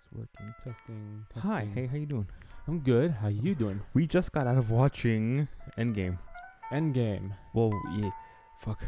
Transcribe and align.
It's 0.00 0.12
working. 0.12 0.54
Testing. 0.64 1.26
testing. 1.32 1.50
Hi, 1.50 1.68
hey, 1.74 1.86
how 1.86 1.96
you 1.96 2.06
doing? 2.06 2.26
I'm 2.66 2.78
good. 2.78 3.10
How 3.10 3.28
you 3.28 3.54
doing? 3.54 3.82
We 3.92 4.06
just 4.06 4.32
got 4.32 4.46
out 4.46 4.56
of 4.56 4.70
watching 4.70 5.48
Endgame. 5.76 6.18
Endgame. 6.72 7.32
Well, 7.52 7.70
yeah, 7.98 8.10
fuck. 8.60 8.82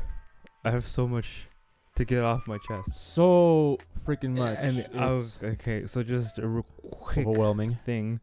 I 0.64 0.70
have 0.70 0.86
so 0.88 1.06
much 1.06 1.48
to 1.96 2.06
get 2.06 2.22
off 2.22 2.46
my 2.46 2.56
chest. 2.58 2.94
So 2.94 3.78
freaking 4.06 4.38
much. 4.38 4.56
And 4.58 4.88
I 4.96 5.12
was, 5.12 5.38
it's 5.42 5.60
okay, 5.60 5.86
so 5.86 6.02
just 6.02 6.38
a 6.38 6.46
real 6.46 6.66
quick 6.90 7.26
overwhelming. 7.26 7.74
thing. 7.84 8.20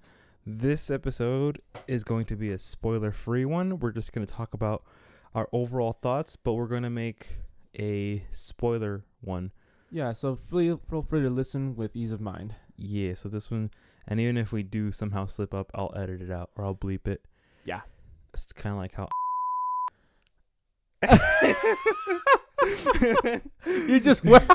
This 0.48 0.90
episode 0.90 1.62
is 1.88 2.04
going 2.04 2.26
to 2.26 2.36
be 2.36 2.52
a 2.52 2.58
spoiler-free 2.58 3.46
one. 3.46 3.80
We're 3.80 3.92
just 3.92 4.14
going 4.14 4.26
to 4.26 4.34
talk 4.34 4.56
about 4.56 4.84
our 5.36 5.48
overall 5.52 5.94
thoughts, 5.94 6.36
but 6.36 6.54
we're 6.54 6.68
going 6.68 6.84
to 6.84 6.90
make 6.90 7.42
a 7.78 8.24
spoiler 8.32 9.06
one. 9.22 9.52
Yeah. 9.92 10.14
So 10.14 10.36
feel 10.36 10.82
feel 10.90 11.04
free 11.04 11.22
to 11.22 11.30
listen 11.30 11.76
with 11.76 11.96
ease 11.96 12.12
of 12.12 12.20
mind. 12.20 12.56
Yeah, 12.82 13.14
so 13.14 13.28
this 13.28 13.52
one, 13.52 13.72
and 14.08 14.20
even 14.20 14.38
if 14.38 14.54
we 14.54 14.64
do 14.64 14.92
somehow 14.92 15.26
slip 15.26 15.54
up, 15.54 15.70
I'll 15.76 15.94
edit 15.96 16.22
it 16.22 16.32
out 16.32 16.50
or 16.56 16.66
I'll 16.66 16.76
bleep 16.76 17.08
it. 17.08 17.26
Yeah. 17.66 17.82
It's 18.34 18.52
kind 18.54 18.74
of 18.74 18.80
like 18.80 18.96
how. 18.96 19.10
You 23.66 24.00
just 24.00 24.24
went. 24.24 24.50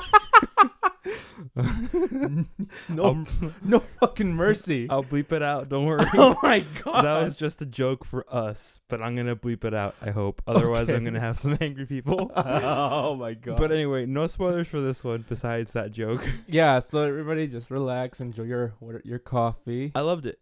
no, 1.55 3.03
I'll, 3.03 3.25
no 3.63 3.79
fucking 3.99 4.33
mercy. 4.33 4.87
I'll 4.89 5.03
bleep 5.03 5.31
it 5.31 5.41
out. 5.41 5.69
Don't 5.69 5.85
worry. 5.85 6.05
oh 6.15 6.37
my 6.41 6.63
god. 6.83 7.03
that 7.03 7.23
was 7.23 7.35
just 7.35 7.61
a 7.61 7.65
joke 7.65 8.05
for 8.05 8.25
us, 8.33 8.79
but 8.87 9.01
I'm 9.01 9.15
gonna 9.15 9.35
bleep 9.35 9.63
it 9.63 9.73
out. 9.73 9.95
I 10.01 10.11
hope. 10.11 10.41
Otherwise, 10.47 10.89
I'm 10.89 11.03
gonna 11.03 11.19
have 11.19 11.37
some 11.37 11.57
angry 11.61 11.85
people. 11.85 12.31
oh 12.35 13.15
my 13.15 13.33
god. 13.33 13.57
But 13.57 13.71
anyway, 13.71 14.05
no 14.05 14.27
spoilers 14.27 14.67
for 14.67 14.81
this 14.81 15.03
one. 15.03 15.25
Besides 15.27 15.71
that 15.71 15.91
joke, 15.91 16.27
yeah. 16.47 16.79
So 16.79 17.01
everybody, 17.01 17.47
just 17.47 17.71
relax. 17.71 18.19
Enjoy 18.19 18.43
your 18.43 18.73
what- 18.79 19.05
your 19.05 19.19
coffee. 19.19 19.91
I 19.95 20.01
loved 20.01 20.25
it. 20.25 20.39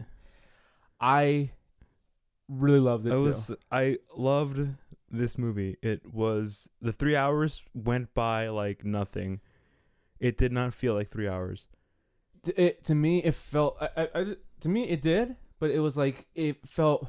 I 0.99 1.51
really 2.47 2.79
loved 2.79 3.07
it. 3.07 3.13
I 3.13 3.17
too. 3.17 3.23
was. 3.23 3.51
I 3.71 3.97
loved 4.15 4.75
this 5.11 5.37
movie. 5.37 5.77
It 5.81 6.11
was 6.11 6.69
the 6.81 6.91
three 6.91 7.15
hours 7.15 7.63
went 7.73 8.13
by 8.13 8.49
like 8.49 8.83
nothing. 8.83 9.41
It 10.23 10.37
did 10.37 10.51
not 10.51 10.73
feel 10.73 10.93
like 10.95 11.09
three 11.11 11.27
hours. 11.27 11.67
T- 12.45 12.53
it 12.55 12.83
to 12.85 12.95
me 12.95 13.19
it 13.23 13.35
felt 13.35 13.77
I, 13.81 13.89
I, 13.97 14.07
I 14.15 14.23
just- 14.23 14.39
to 14.61 14.69
me 14.69 14.83
it 14.87 15.01
did 15.01 15.35
but 15.59 15.69
it 15.71 15.79
was 15.79 15.95
like 15.97 16.27
it 16.35 16.65
felt 16.67 17.07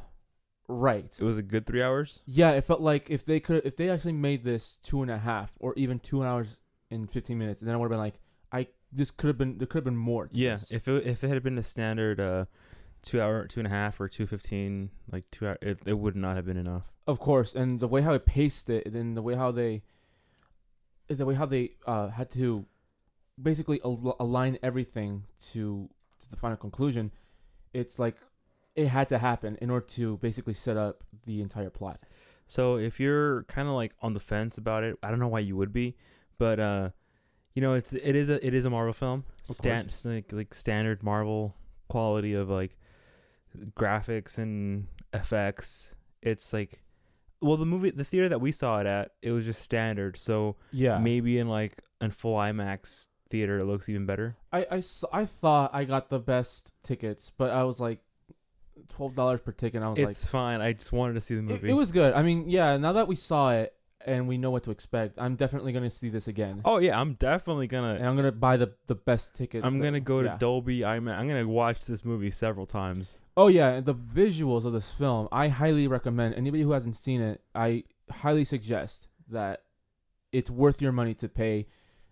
right 0.68 1.14
It 1.20 1.24
was 1.24 1.38
a 1.38 1.42
good 1.42 1.66
three 1.66 1.82
hours. 1.82 2.20
yeah 2.26 2.50
it 2.52 2.64
felt 2.64 2.80
like 2.80 3.10
if 3.10 3.24
they 3.24 3.38
could 3.40 3.62
if 3.64 3.76
they 3.76 3.88
actually 3.90 4.12
made 4.28 4.44
this 4.44 4.78
two 4.82 5.02
and 5.02 5.10
a 5.10 5.18
half 5.18 5.54
or 5.60 5.74
even 5.76 5.98
two 5.98 6.24
hours 6.24 6.56
and 6.90 7.10
15 7.10 7.36
minutes 7.38 7.60
then 7.60 7.74
i 7.74 7.76
would 7.76 7.84
have 7.86 7.90
been 7.90 7.98
like 7.98 8.18
i 8.52 8.66
this 8.92 9.10
could 9.10 9.28
have 9.28 9.38
been 9.38 9.58
there 9.58 9.66
could 9.66 9.78
have 9.78 9.84
been 9.84 9.96
more 9.96 10.26
to 10.28 10.34
Yeah, 10.36 10.54
this. 10.56 10.70
if 10.72 10.86
it 10.88 11.06
if 11.06 11.22
it 11.24 11.28
had 11.28 11.42
been 11.42 11.58
a 11.58 11.62
standard 11.62 12.18
uh, 12.20 12.44
two 13.02 13.20
hour, 13.20 13.46
two 13.46 13.60
and 13.60 13.66
a 13.66 13.70
half, 13.70 14.00
or 14.00 14.08
two 14.08 14.24
fifteen, 14.26 14.90
like 15.12 15.24
two 15.30 15.46
hour, 15.48 15.58
it, 15.60 15.78
it 15.84 15.98
would 15.98 16.16
not 16.16 16.36
have 16.36 16.46
been 16.46 16.56
enough. 16.56 16.92
of 17.06 17.18
course 17.18 17.54
and 17.54 17.80
the 17.80 17.88
way 17.88 18.00
how 18.02 18.12
it 18.14 18.24
paced 18.24 18.70
it 18.70 18.86
and 18.86 19.16
the 19.16 19.22
way 19.22 19.34
how 19.34 19.50
they 19.52 19.82
the 21.08 21.26
way 21.26 21.34
how 21.34 21.44
they 21.46 21.72
uh 21.86 22.08
had 22.08 22.30
to 22.30 22.64
basically 23.40 23.80
al- 23.84 24.16
align 24.20 24.58
everything 24.62 25.24
to 25.52 25.88
to 26.20 26.30
the 26.30 26.36
final 26.36 26.56
conclusion 26.56 27.10
it's 27.72 27.98
like 27.98 28.16
it 28.76 28.86
had 28.88 29.08
to 29.08 29.18
happen 29.18 29.56
in 29.60 29.70
order 29.70 29.86
to 29.86 30.16
basically 30.18 30.54
set 30.54 30.76
up 30.76 31.02
the 31.26 31.40
entire 31.40 31.70
plot 31.70 32.00
So 32.46 32.76
if 32.76 33.00
you're 33.00 33.44
kind 33.44 33.68
of 33.68 33.74
like 33.74 33.92
on 34.02 34.12
the 34.14 34.20
fence 34.20 34.58
about 34.58 34.84
it, 34.84 34.96
I 35.02 35.10
don't 35.10 35.18
know 35.18 35.28
why 35.28 35.40
you 35.40 35.56
would 35.56 35.72
be, 35.72 35.96
but 36.38 36.60
uh, 36.60 36.90
you 37.54 37.62
know, 37.62 37.72
it's 37.74 37.92
it 37.94 38.14
is 38.14 38.28
a 38.28 38.44
it 38.46 38.52
is 38.52 38.64
a 38.66 38.70
Marvel 38.70 38.92
film, 38.92 39.24
Stan, 39.42 40.12
like 40.12 40.32
like 40.32 40.54
standard 40.54 41.02
Marvel 41.02 41.54
quality 41.88 42.34
of 42.34 42.50
like 42.50 42.76
graphics 43.74 44.38
and 44.38 44.88
effects. 45.12 45.94
It's 46.22 46.52
like, 46.52 46.82
well, 47.40 47.56
the 47.56 47.66
movie, 47.66 47.90
the 47.90 48.04
theater 48.04 48.28
that 48.28 48.40
we 48.40 48.52
saw 48.52 48.80
it 48.80 48.86
at, 48.86 49.12
it 49.22 49.30
was 49.32 49.44
just 49.44 49.62
standard. 49.62 50.16
So 50.16 50.56
yeah 50.70 50.98
maybe 50.98 51.38
in 51.38 51.48
like 51.48 51.82
in 52.00 52.10
full 52.10 52.36
IMAX 52.36 53.08
theater, 53.34 53.58
it 53.58 53.64
looks 53.64 53.88
even 53.88 54.06
better. 54.06 54.36
I, 54.52 54.60
I, 54.70 54.82
I 55.12 55.24
thought 55.24 55.74
I 55.74 55.82
got 55.84 56.08
the 56.08 56.20
best 56.20 56.70
tickets, 56.84 57.32
but 57.36 57.50
I 57.50 57.64
was 57.64 57.80
like 57.80 57.98
twelve 58.88 59.14
dollars 59.16 59.40
per 59.40 59.50
ticket. 59.52 59.76
And 59.76 59.84
I 59.84 59.88
was 59.88 59.98
like 59.98 60.08
It's 60.08 60.24
fine. 60.26 60.60
I 60.60 60.72
just 60.72 60.92
wanted 60.92 61.14
to 61.14 61.20
see 61.20 61.34
the 61.34 61.42
movie. 61.42 61.68
it, 61.68 61.70
it 61.72 61.74
was 61.74 61.90
good. 61.90 62.14
I 62.14 62.22
mean, 62.22 62.48
yeah. 62.48 62.76
Now 62.76 62.92
that 62.92 63.08
we 63.08 63.16
saw 63.16 63.50
it 63.52 63.74
and 64.06 64.28
we 64.28 64.36
know 64.38 64.50
what 64.52 64.62
to 64.64 64.70
expect, 64.70 65.18
I'm 65.18 65.34
definitely 65.34 65.72
gonna 65.72 65.90
see 65.90 66.10
this 66.10 66.28
again, 66.28 66.60
Oh 66.64 66.78
yeah, 66.78 67.00
I'm 67.00 67.14
definitely 67.14 67.66
gonna. 67.66 67.94
and 67.94 68.06
I'm 68.06 68.14
gonna 68.16 68.30
buy 68.32 68.56
the 68.56 68.72
the 68.86 68.94
best 68.94 69.34
ticket. 69.34 69.64
I'm 69.64 69.78
that- 69.78 69.84
gonna 69.84 70.00
go 70.00 70.22
to 70.22 70.28
yeah. 70.28 70.36
Dolby 70.38 70.80
IMAX. 70.80 71.18
I'm 71.18 71.26
gonna 71.26 71.48
watch 71.48 71.86
this 71.86 72.04
movie 72.04 72.30
several 72.30 72.66
times. 72.66 73.18
Oh 73.36 73.48
yeah, 73.48 73.80
the 73.80 73.94
visuals 73.94 74.64
of 74.64 74.72
this 74.72 74.90
film, 74.92 75.26
I 75.32 75.48
highly 75.48 75.88
recommend. 75.88 76.34
Anybody 76.36 76.62
who 76.62 76.70
hasn't 76.72 76.94
seen 76.96 77.20
it, 77.20 77.40
I 77.54 77.84
highly 78.10 78.44
suggest 78.44 79.08
that 79.28 79.62
it's 80.32 80.50
worth 80.50 80.80
your 80.82 80.92
money 80.92 81.14
to 81.14 81.28
pay 81.28 81.66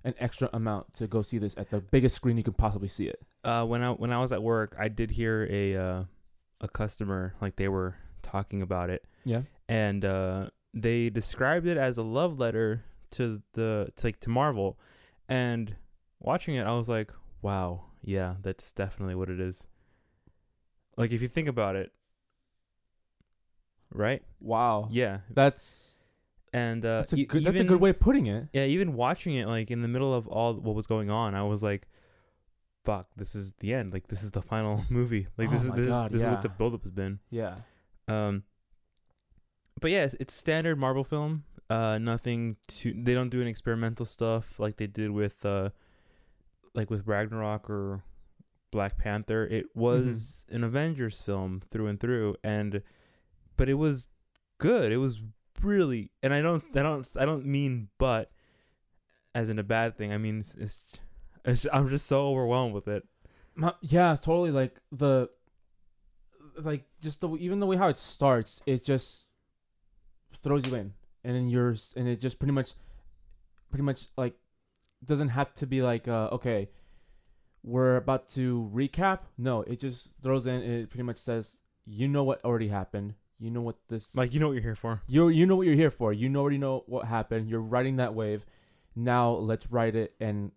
an 0.05 0.15
extra 0.19 0.49
amount 0.53 0.95
to 0.95 1.07
go 1.07 1.23
see 1.23 1.39
this 1.39 1.55
at 1.57 1.71
the 1.71 1.81
biggest 1.81 2.17
screen 2.17 2.37
you 2.37 2.43
can 2.43 2.55
possibly 2.55 2.89
see 2.89 3.07
it. 3.07 3.21
Uh, 3.45 3.65
when 3.65 3.83
I 3.83 3.91
when 3.93 4.13
I 4.13 4.21
was 4.21 4.33
at 4.33 4.43
work, 4.43 4.75
I 4.79 4.89
did 4.89 5.11
hear 5.13 5.47
a 5.51 5.77
uh, 5.77 6.05
a 6.61 6.69
customer 6.69 7.35
like 7.41 7.57
they 7.57 7.69
were 7.69 7.97
talking 8.23 8.63
about 8.63 8.91
it, 8.91 9.05
Yeah. 9.25 9.43
and 9.69 10.05
uh, 10.05 10.51
they 10.75 11.11
described 11.11 11.67
it 11.67 11.77
as 11.77 11.99
a 11.99 12.03
love 12.03 12.39
letter 12.39 12.85
to 13.13 13.43
the 13.55 13.93
to 13.97 14.07
like 14.07 14.21
to 14.21 14.31
Marvel, 14.31 14.79
and 15.29 15.77
watching 16.21 16.55
it, 16.55 16.67
I 16.67 16.73
was 16.73 16.89
like, 16.89 17.13
wow, 17.43 17.85
yeah, 18.03 18.37
that's 18.43 18.73
definitely 18.73 19.15
what 19.15 19.29
it 19.29 19.39
is. 19.41 19.67
Like 20.97 21.13
if 21.13 21.21
you 21.23 21.29
think 21.29 21.49
about 21.49 21.75
it, 21.77 21.91
right? 23.93 24.23
Wow. 24.41 24.89
Yeah, 24.91 25.19
That's 25.31 25.92
and 26.53 26.85
uh, 26.85 26.99
that's 26.99 27.13
a 27.13 27.17
e- 27.17 27.25
good 27.25 27.45
that's 27.45 27.61
a 27.61 27.65
good 27.65 27.81
way 27.81 27.91
of 27.91 28.01
putting 28.01 28.27
it. 28.27 28.49
Yeah, 28.53 28.65
even 28.65 28.95
watching 28.95 29.35
it 29.35 29.47
like 29.47 29.71
in 29.71 29.83
the 29.83 29.89
middle 29.89 30.13
of 30.15 30.27
all 30.29 30.55
what 30.55 30.75
was 30.75 30.87
going 30.87 31.11
on, 31.11 31.35
I 31.35 31.43
was 31.43 31.63
like, 31.63 31.89
"Fuck, 32.85 33.09
this 33.17 33.35
is 33.35 33.53
the 33.61 33.73
end. 33.73 33.93
Like 33.93 34.09
this 34.09 34.23
is 34.23 34.31
the 34.33 34.43
final 34.43 34.85
movie. 34.91 35.29
Like 35.39 35.51
this 35.51 35.65
Oh 35.65 35.69
is 35.71 35.73
this 35.75 35.89
God, 35.89 36.13
is 36.13 36.21
this 36.21 36.23
is 36.23 36.29
what 36.29 36.43
the 36.43 36.49
yeah. 36.49 36.55
buildup 36.59 36.83
has 36.83 36.91
been." 36.91 37.19
Yeah. 37.31 37.57
Um, 38.09 38.43
but 39.81 39.91
yeah, 39.91 40.05
it's, 40.05 40.15
it's 40.21 40.35
standard 40.35 40.79
Marvel 40.79 41.05
film. 41.05 41.45
Uh, 41.71 41.99
nothing 41.99 42.57
too. 42.69 42.95
They 42.97 43.15
don't 43.15 43.31
do 43.31 43.41
any 43.41 43.51
experimental 43.51 44.05
stuff 44.05 44.59
like 44.61 44.77
they 44.77 44.87
did 44.87 45.11
with 45.11 45.45
uh, 45.47 45.71
like 46.75 46.91
with 46.91 47.07
Ragnarok 47.07 47.71
or 47.71 48.03
Black 48.71 48.99
Panther. 48.99 49.47
It 49.47 49.67
was 49.75 50.45
an 50.51 50.65
Avengers 50.65 51.23
film 51.23 51.63
through 51.71 51.87
and 51.87 51.99
through, 51.99 52.37
and 52.45 52.83
but 53.57 53.69
it 53.71 53.75
was 53.75 54.09
good. 54.59 54.93
It 54.93 54.99
was 54.99 55.21
really, 55.63 56.11
and 56.23 56.33
I 56.35 56.41
don't, 56.41 56.65
I 56.75 56.83
don't, 56.83 57.17
I 57.19 57.25
don't 57.25 57.47
mean 57.47 57.89
but 57.99 58.31
as 59.35 59.49
in 59.49 59.59
a 59.59 59.63
bad 59.63 59.97
thing. 59.97 60.13
I 60.13 60.19
mean 60.19 60.41
it's, 60.41 60.55
it's, 60.55 60.83
it's 61.45 61.67
I'm 61.73 61.89
just 61.89 62.07
so 62.07 62.29
overwhelmed 62.29 62.75
with 62.75 62.89
it. 62.89 63.05
Yeah, 63.81 64.17
totally. 64.17 64.51
Like 64.51 64.81
the, 64.91 65.29
like 66.57 66.85
just 67.01 67.21
the 67.21 67.35
even 67.37 67.61
the 67.61 67.67
way 67.67 67.77
how 67.77 67.89
it 67.89 67.99
starts, 67.99 68.63
it 68.67 68.85
just 68.85 69.27
throws 70.43 70.67
you 70.67 70.75
in, 70.75 70.95
and 71.25 71.37
then 71.37 71.49
yours, 71.49 71.95
and 71.97 72.09
it 72.09 72.21
just 72.21 72.39
pretty 72.39 72.53
much, 72.53 72.73
pretty 73.71 73.85
much 73.85 74.09
like 74.17 74.35
doesn't 75.05 75.29
have 75.29 75.55
to 75.55 75.67
be 75.67 75.83
like 75.83 76.09
uh 76.09 76.29
okay, 76.33 76.69
we're 77.63 77.97
about 77.97 78.29
to 78.31 78.71
recap. 78.75 79.21
No, 79.39 79.63
it 79.63 79.81
just 79.81 80.11
throws 80.23 80.47
in. 80.47 80.55
And 80.55 80.83
it 80.83 80.91
pretty 80.91 81.05
much 81.05 81.19
says 81.19 81.59
you 81.85 82.09
know 82.09 82.25
what 82.25 82.45
already 82.45 82.69
happened. 82.69 83.15
You 83.43 83.51
know 83.51 83.63
what 83.63 83.77
this 83.89 84.15
Like 84.15 84.33
you 84.33 84.41
know 84.41 84.49
what 84.49 84.55
you're 84.55 84.63
here 84.63 84.77
for. 84.77 85.03
you 85.09 85.29
you 85.29 85.47
know 85.47 85.57
what 85.57 85.67
you're 85.67 85.75
here 85.75 85.91
for. 85.91 86.13
You 86.13 86.35
already 86.37 86.59
know 86.59 86.85
what 86.87 87.07
happened. 87.07 87.51
You're 87.51 87.61
riding 87.61 87.97
that 87.97 88.15
wave. 88.15 88.47
Now 88.95 89.31
let's 89.33 89.71
ride 89.71 89.97
it 89.97 90.15
and 90.21 90.53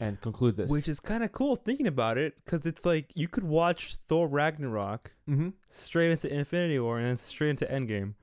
and 0.00 0.20
conclude 0.20 0.56
this. 0.56 0.68
Which 0.68 0.88
is 0.88 1.00
kind 1.00 1.22
of 1.22 1.32
cool 1.32 1.56
thinking 1.56 1.86
about 1.86 2.18
it, 2.18 2.34
because 2.44 2.66
it's 2.66 2.84
like 2.84 3.12
you 3.14 3.28
could 3.28 3.44
watch 3.44 3.96
Thor 4.08 4.26
Ragnarok 4.26 5.12
mm-hmm. 5.28 5.50
straight 5.68 6.10
into 6.10 6.32
Infinity 6.32 6.78
War 6.78 6.98
and 6.98 7.06
then 7.06 7.16
straight 7.16 7.50
into 7.50 7.66
Endgame, 7.66 8.14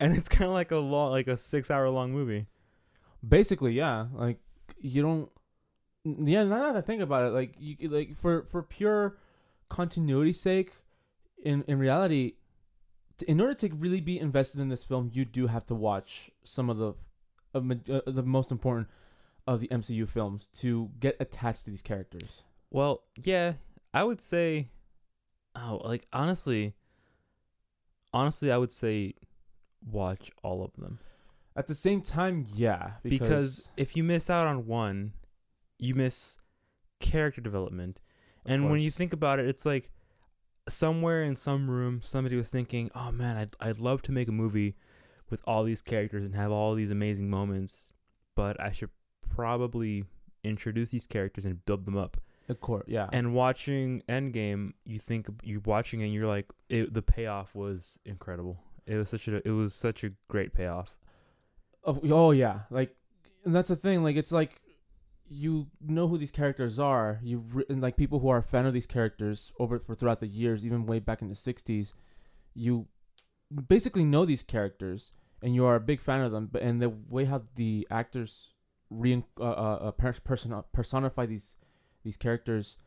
and 0.00 0.16
it's 0.16 0.28
kind 0.28 0.48
of 0.48 0.54
like 0.54 0.70
a 0.70 0.78
long, 0.78 1.10
like 1.10 1.28
a 1.28 1.36
six-hour 1.36 1.90
long 1.90 2.12
movie. 2.12 2.46
Basically, 3.26 3.72
yeah. 3.72 4.06
Like 4.12 4.38
you 4.78 5.02
don't. 5.02 5.30
Yeah, 6.04 6.44
now 6.44 6.72
that 6.72 6.76
I 6.76 6.80
think 6.80 7.02
about 7.02 7.24
it, 7.24 7.30
like 7.32 7.54
you 7.58 7.88
like 7.88 8.16
for 8.16 8.46
for 8.50 8.62
pure 8.62 9.18
continuity 9.68 10.32
sake, 10.32 10.72
in 11.42 11.64
in 11.66 11.78
reality, 11.78 12.32
t- 12.32 12.36
in 13.22 13.40
order 13.40 13.54
to 13.54 13.68
really 13.74 14.00
be 14.00 14.18
invested 14.18 14.60
in 14.60 14.68
this 14.68 14.84
film, 14.84 15.10
you 15.12 15.24
do 15.24 15.46
have 15.46 15.66
to 15.66 15.74
watch 15.74 16.30
some 16.42 16.68
of 16.68 16.78
the, 16.78 16.94
of 17.52 17.70
uh, 17.70 18.00
the 18.06 18.22
most 18.22 18.50
important 18.50 18.88
of 19.46 19.60
the 19.60 19.68
MCU 19.68 20.08
films 20.08 20.48
to 20.60 20.90
get 20.98 21.16
attached 21.20 21.64
to 21.64 21.70
these 21.70 21.82
characters. 21.82 22.42
Well, 22.70 23.04
yeah, 23.16 23.54
I 23.92 24.04
would 24.04 24.20
say, 24.20 24.68
oh, 25.54 25.80
like 25.84 26.06
honestly, 26.12 26.74
honestly, 28.12 28.50
I 28.50 28.56
would 28.56 28.72
say 28.72 29.14
watch 29.84 30.30
all 30.42 30.64
of 30.64 30.72
them. 30.76 30.98
At 31.56 31.68
the 31.68 31.74
same 31.74 32.00
time, 32.00 32.46
yeah, 32.52 32.92
because, 33.02 33.28
because 33.28 33.68
if 33.76 33.96
you 33.96 34.02
miss 34.02 34.28
out 34.28 34.48
on 34.48 34.66
one, 34.66 35.12
you 35.78 35.94
miss 35.94 36.38
character 36.98 37.40
development, 37.40 38.00
And 38.46 38.70
when 38.70 38.80
you 38.80 38.90
think 38.90 39.12
about 39.12 39.38
it, 39.38 39.46
it's 39.46 39.64
like 39.64 39.90
somewhere 40.68 41.22
in 41.22 41.36
some 41.36 41.70
room, 41.70 42.00
somebody 42.02 42.36
was 42.36 42.50
thinking, 42.50 42.90
"Oh 42.94 43.12
man, 43.12 43.36
I'd 43.36 43.56
I'd 43.60 43.78
love 43.78 44.02
to 44.02 44.12
make 44.12 44.28
a 44.28 44.32
movie 44.32 44.76
with 45.30 45.42
all 45.46 45.64
these 45.64 45.82
characters 45.82 46.24
and 46.24 46.34
have 46.34 46.50
all 46.52 46.74
these 46.74 46.90
amazing 46.90 47.30
moments, 47.30 47.92
but 48.34 48.60
I 48.60 48.70
should 48.72 48.90
probably 49.28 50.04
introduce 50.42 50.90
these 50.90 51.06
characters 51.06 51.44
and 51.44 51.64
build 51.64 51.86
them 51.86 51.96
up." 51.96 52.18
of 52.48 52.60
course, 52.60 52.84
yeah, 52.86 53.08
And 53.12 53.34
watching 53.34 54.02
Endgame, 54.08 54.72
you 54.84 54.98
think 54.98 55.28
you're 55.42 55.62
watching 55.64 56.02
and 56.02 56.12
you're 56.12 56.26
like, 56.26 56.46
it, 56.68 56.92
the 56.92 57.02
payoff 57.02 57.54
was 57.54 57.98
incredible. 58.04 58.58
It 58.86 58.96
was 58.96 59.08
such 59.08 59.28
a 59.28 59.46
it 59.46 59.52
was 59.52 59.74
such 59.74 60.04
a 60.04 60.10
great 60.28 60.52
payoff. 60.52 60.94
Of, 61.82 62.00
oh 62.10 62.32
yeah, 62.32 62.60
like 62.70 62.94
and 63.44 63.54
that's 63.54 63.70
the 63.70 63.76
thing. 63.76 64.02
Like 64.02 64.16
it's 64.16 64.32
like 64.32 64.60
you 65.28 65.68
know 65.80 66.08
who 66.08 66.18
these 66.18 66.30
characters 66.30 66.78
are. 66.78 67.20
You've 67.22 67.56
written 67.56 67.80
like 67.80 67.96
people 67.96 68.20
who 68.20 68.28
are 68.28 68.38
a 68.38 68.42
fan 68.42 68.66
of 68.66 68.74
these 68.74 68.86
characters 68.86 69.52
over 69.58 69.78
for 69.78 69.94
throughout 69.94 70.20
the 70.20 70.26
years, 70.26 70.64
even 70.64 70.86
way 70.86 70.98
back 70.98 71.22
in 71.22 71.28
the 71.28 71.34
'60s. 71.34 71.94
You 72.54 72.86
basically 73.68 74.04
know 74.04 74.24
these 74.24 74.42
characters, 74.42 75.12
and 75.42 75.54
you 75.54 75.64
are 75.64 75.76
a 75.76 75.80
big 75.80 76.00
fan 76.00 76.20
of 76.20 76.32
them. 76.32 76.48
But 76.50 76.62
and 76.62 76.80
the 76.80 76.90
way 76.90 77.24
how 77.24 77.42
the 77.54 77.86
actors 77.90 78.52
re 78.90 79.24
uh, 79.40 79.42
uh, 79.42 79.78
uh, 79.82 79.90
person 79.92 80.62
personify 80.72 81.26
these 81.26 81.56
these 82.02 82.16
characters 82.16 82.78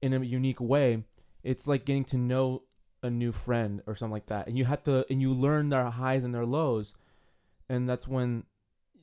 in 0.00 0.12
a 0.12 0.20
unique 0.20 0.60
way, 0.60 1.04
it's 1.42 1.66
like 1.66 1.84
getting 1.84 2.04
to 2.04 2.18
know 2.18 2.62
a 3.02 3.10
new 3.10 3.32
friend 3.32 3.82
or 3.86 3.94
something 3.94 4.12
like 4.12 4.26
that. 4.26 4.46
And 4.46 4.58
you 4.58 4.64
have 4.66 4.84
to 4.84 5.06
and 5.10 5.20
you 5.20 5.32
learn 5.32 5.68
their 5.68 5.84
highs 5.90 6.24
and 6.24 6.34
their 6.34 6.46
lows 6.46 6.94
and 7.68 7.88
that's 7.88 8.08
when 8.08 8.44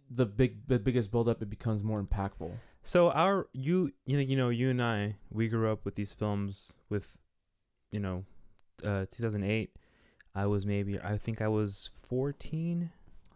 the 0.09 0.25
big 0.25 0.67
the 0.67 0.79
biggest 0.79 1.11
buildup 1.11 1.41
it 1.41 1.49
becomes 1.49 1.83
more 1.83 2.01
impactful. 2.01 2.51
So 2.87 3.09
our 3.11 3.47
you 3.51 3.91
you 4.05 4.15
know 4.17 4.21
you 4.23 4.35
know 4.37 4.49
you 4.49 4.69
and 4.69 4.81
I 4.81 5.15
we 5.31 5.47
grew 5.47 5.71
up 5.71 5.83
with 5.85 5.95
these 5.95 6.13
films 6.13 6.73
with, 6.87 7.17
you 7.91 7.99
know, 7.99 8.25
uh, 8.83 9.05
2008. 9.09 9.71
I 10.35 10.45
was 10.45 10.65
maybe 10.65 10.99
I 10.99 11.17
think 11.17 11.41
I 11.41 11.47
was 11.47 11.89
14. 12.07 12.91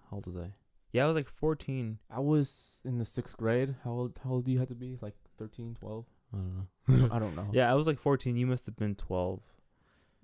How 0.10 0.18
old 0.18 0.28
was 0.28 0.38
I? 0.38 0.54
Yeah, 0.92 1.06
I 1.06 1.08
was 1.08 1.16
like 1.16 1.28
14. 1.28 1.98
I 2.12 2.20
was 2.20 2.82
in 2.86 2.98
the 3.00 3.06
sixth 3.06 3.38
grade. 3.38 3.76
How 3.84 3.92
old 3.92 4.20
how 4.24 4.32
old 4.32 4.46
do 4.46 4.52
you 4.52 4.60
have 4.60 4.70
to 4.70 4.76
be? 4.76 4.98
Like 5.02 5.16
13, 5.38 5.76
12? 5.80 6.06
I 6.32 6.38
don't 6.38 6.56
know. 6.56 6.68
I 6.88 7.00
don't, 7.00 7.12
I 7.12 7.20
don't 7.26 7.36
know. 7.36 7.50
yeah, 7.54 7.72
I 7.72 7.74
was 7.76 7.88
like 7.88 8.00
14. 8.00 8.38
You 8.38 8.46
must 8.48 8.66
have 8.68 8.76
been 8.76 8.94
12 8.96 9.42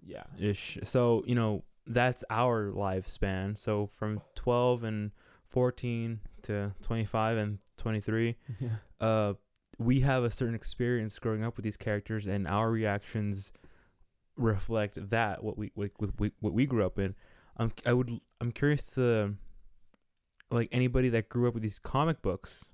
Yeah. 0.05 0.23
ish. 0.39 0.77
So 0.83 1.23
you 1.25 1.33
know 1.35 1.63
that's 1.87 2.23
our 2.29 2.71
lifespan. 2.71 3.57
So 3.57 3.87
from 3.87 4.21
12 4.35 4.83
and 4.83 5.11
14 5.47 6.19
to 6.43 6.73
25 6.83 7.37
and 7.37 7.57
23, 7.77 8.35
Yeah. 8.59 8.69
Uh, 9.01 9.33
we 9.77 10.01
have 10.01 10.23
a 10.23 10.29
certain 10.29 10.55
experience 10.55 11.17
growing 11.19 11.43
up 11.43 11.57
with 11.57 11.63
these 11.63 11.77
characters, 11.77 12.27
and 12.27 12.47
our 12.47 12.69
reactions 12.71 13.51
reflect 14.37 15.09
that 15.09 15.43
what 15.43 15.57
we 15.57 15.71
like 15.75 15.99
with 16.01 16.19
we, 16.19 16.31
what 16.39 16.53
we 16.53 16.65
grew 16.65 16.85
up 16.85 16.99
in. 16.99 17.15
I'm 17.57 17.71
I 17.85 17.93
would 17.93 18.19
I'm 18.41 18.51
curious 18.51 18.87
to 18.95 19.35
like 20.51 20.69
anybody 20.71 21.09
that 21.09 21.29
grew 21.29 21.47
up 21.47 21.53
with 21.53 21.63
these 21.63 21.79
comic 21.79 22.21
books, 22.21 22.65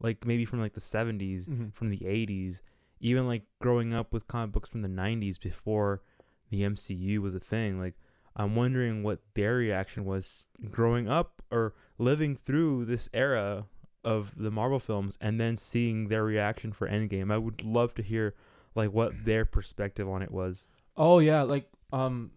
like 0.00 0.24
maybe 0.26 0.44
from 0.44 0.60
like 0.60 0.74
the 0.74 0.80
70s, 0.80 1.48
Mhm. 1.48 1.72
from 1.72 1.90
the 1.90 1.98
80s, 2.06 2.62
even 3.00 3.26
like 3.26 3.42
growing 3.60 3.92
up 3.92 4.12
with 4.12 4.28
comic 4.28 4.52
books 4.52 4.68
from 4.68 4.82
the 4.82 4.88
90s 4.88 5.38
before 5.38 6.02
the 6.50 6.62
MCU 6.62 7.18
was 7.18 7.34
a 7.34 7.40
thing. 7.40 7.78
Like 7.80 7.94
I'm 8.36 8.54
wondering 8.54 9.02
what 9.02 9.20
their 9.34 9.56
reaction 9.56 10.04
was 10.04 10.48
growing 10.70 11.08
up 11.08 11.42
or 11.50 11.74
living 11.98 12.36
through 12.36 12.84
this 12.84 13.08
era 13.14 13.66
of 14.06 14.32
the 14.36 14.52
Marvel 14.52 14.78
films 14.78 15.18
and 15.20 15.40
then 15.40 15.56
seeing 15.56 16.08
their 16.08 16.22
reaction 16.22 16.72
for 16.72 16.88
Endgame. 16.88 17.32
I 17.32 17.38
would 17.38 17.64
love 17.64 17.92
to 17.96 18.02
hear 18.02 18.34
like 18.76 18.92
what 18.92 19.12
their 19.24 19.44
perspective 19.44 20.08
on 20.08 20.22
it 20.22 20.30
was. 20.30 20.68
Oh 20.96 21.18
yeah, 21.18 21.42
like 21.42 21.68
um, 21.92 22.30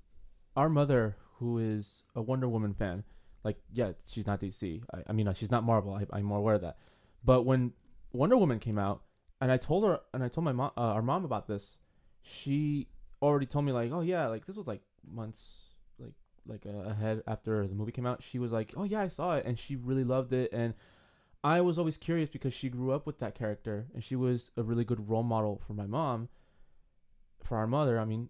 our 0.57 0.68
mother 0.68 1.16
who 1.38 1.60
is 1.60 2.04
a 2.16 2.21
Wonder 2.21 2.50
Woman 2.50 2.74
fan, 2.74 3.04
like 3.44 3.57
yeah, 3.71 3.92
she's 4.06 4.25
not 4.25 4.42
DC. 4.42 4.81
I, 4.94 5.04
I 5.07 5.13
mean, 5.13 5.27
uh, 5.27 5.33
she's 5.33 5.51
not 5.51 5.63
Marvel. 5.63 5.94
I, 5.94 6.06
I'm 6.12 6.25
more 6.25 6.39
aware 6.39 6.56
of 6.56 6.62
that. 6.62 6.77
But 7.24 7.44
when 7.45 7.74
Wonder 8.12 8.36
Woman 8.36 8.60
came 8.60 8.80
out, 8.80 9.04
and 9.39 9.51
I 9.51 9.57
told 9.57 9.86
her, 9.86 10.00
and 10.13 10.24
I 10.24 10.27
told 10.27 10.45
my 10.45 10.51
mom, 10.51 10.71
uh, 10.75 10.81
our 10.81 11.04
mom 11.04 11.24
about 11.24 11.48
this, 11.48 11.77
she 12.24 12.88
already 13.21 13.45
told 13.45 13.66
me 13.66 13.71
like, 13.71 13.92
oh 13.92 14.01
yeah, 14.01 14.27
like 14.27 14.48
this 14.48 14.57
was 14.57 14.66
like 14.66 14.81
months, 15.07 15.60
like 16.00 16.13
like 16.48 16.66
uh, 16.66 16.89
ahead 16.89 17.21
after 17.27 17.68
the 17.68 17.75
movie 17.75 17.92
came 17.92 18.07
out. 18.07 18.24
She 18.24 18.39
was 18.39 18.51
like, 18.51 18.74
oh 18.75 18.86
yeah, 18.86 19.01
I 19.01 19.07
saw 19.07 19.36
it, 19.36 19.45
and 19.45 19.57
she 19.57 19.75
really 19.75 20.04
loved 20.04 20.33
it, 20.33 20.51
and 20.51 20.74
I 21.44 21.62
was 21.62 21.77
always 21.80 21.97
curious 21.97 22.30
because 22.30 22.53
she 22.53 22.69
grew 22.69 22.91
up 22.91 23.06
with 23.06 23.19
that 23.19 23.36
character, 23.36 23.88
and 23.94 24.03
she 24.03 24.15
was 24.15 24.51
a 24.57 24.63
really 24.63 24.83
good 24.86 25.09
role 25.09 25.24
model 25.24 25.62
for 25.65 25.74
my 25.74 25.86
mom, 25.86 26.30
for 27.44 27.57
our 27.57 27.68
mother. 27.68 28.00
I 28.00 28.06
mean, 28.06 28.30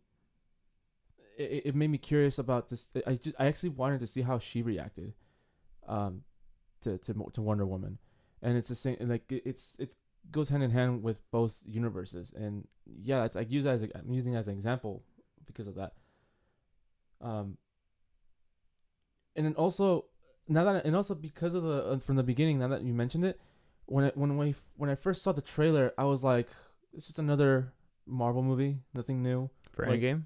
it, 1.38 1.62
it 1.66 1.76
made 1.76 1.90
me 1.90 1.98
curious 1.98 2.38
about 2.38 2.70
this. 2.70 2.90
I 3.08 3.16
just 3.16 3.36
I 3.40 3.48
actually 3.48 3.70
wanted 3.70 4.00
to 4.02 4.08
see 4.08 4.22
how 4.22 4.40
she 4.40 4.62
reacted, 4.62 5.14
um, 5.88 6.24
to 6.82 6.98
to 7.00 7.32
to 7.34 7.42
Wonder 7.42 7.66
Woman, 7.66 8.00
and 8.42 8.58
it's 8.58 8.70
the 8.70 8.76
same. 8.76 8.98
Like 9.02 9.32
it- 9.32 9.44
it's 9.46 9.76
it 9.80 9.94
goes 10.32 10.50
hand 10.50 10.64
in 10.64 10.72
hand 10.72 11.04
with 11.04 11.20
both 11.32 11.62
universes, 11.66 12.34
and 12.36 12.68
yeah, 12.86 13.26
it's 13.26 13.36
I 13.36 13.42
use 13.42 13.64
that 13.66 13.76
as 13.76 13.84
a, 13.84 13.90
I'm 13.98 14.14
using 14.14 14.36
as 14.36 14.48
an 14.48 14.56
example 14.56 15.04
because 15.46 15.68
of 15.68 15.76
that. 15.76 15.94
Um. 17.22 17.58
And 19.36 19.46
then 19.46 19.56
also 19.56 20.06
now 20.50 20.63
that 20.66 20.86
and 20.86 20.96
also 20.96 21.16
because 21.16 21.54
of 21.54 21.63
the 21.63 21.84
uh, 21.86 22.00
from 22.00 22.16
the 22.18 22.24
beginning 22.24 22.60
now 22.60 22.68
that 22.69 22.81
you 22.84 22.94
mentioned 22.94 23.24
it, 23.24 23.40
when 23.86 24.04
it 24.06 24.18
when 24.18 24.38
we 24.38 24.56
when 24.75 24.90
I 24.90 24.96
first 24.96 25.22
saw 25.24 25.31
the 25.31 25.42
trailer, 25.42 25.94
I 25.98 26.04
was 26.06 26.24
like, 26.24 26.48
it's 26.94 27.07
just 27.07 27.19
another 27.19 27.74
Marvel 28.06 28.42
movie, 28.44 28.80
nothing 28.94 29.22
new. 29.24 29.50
For 29.72 29.86
Like- 29.86 30.01
Endgame? 30.01 30.24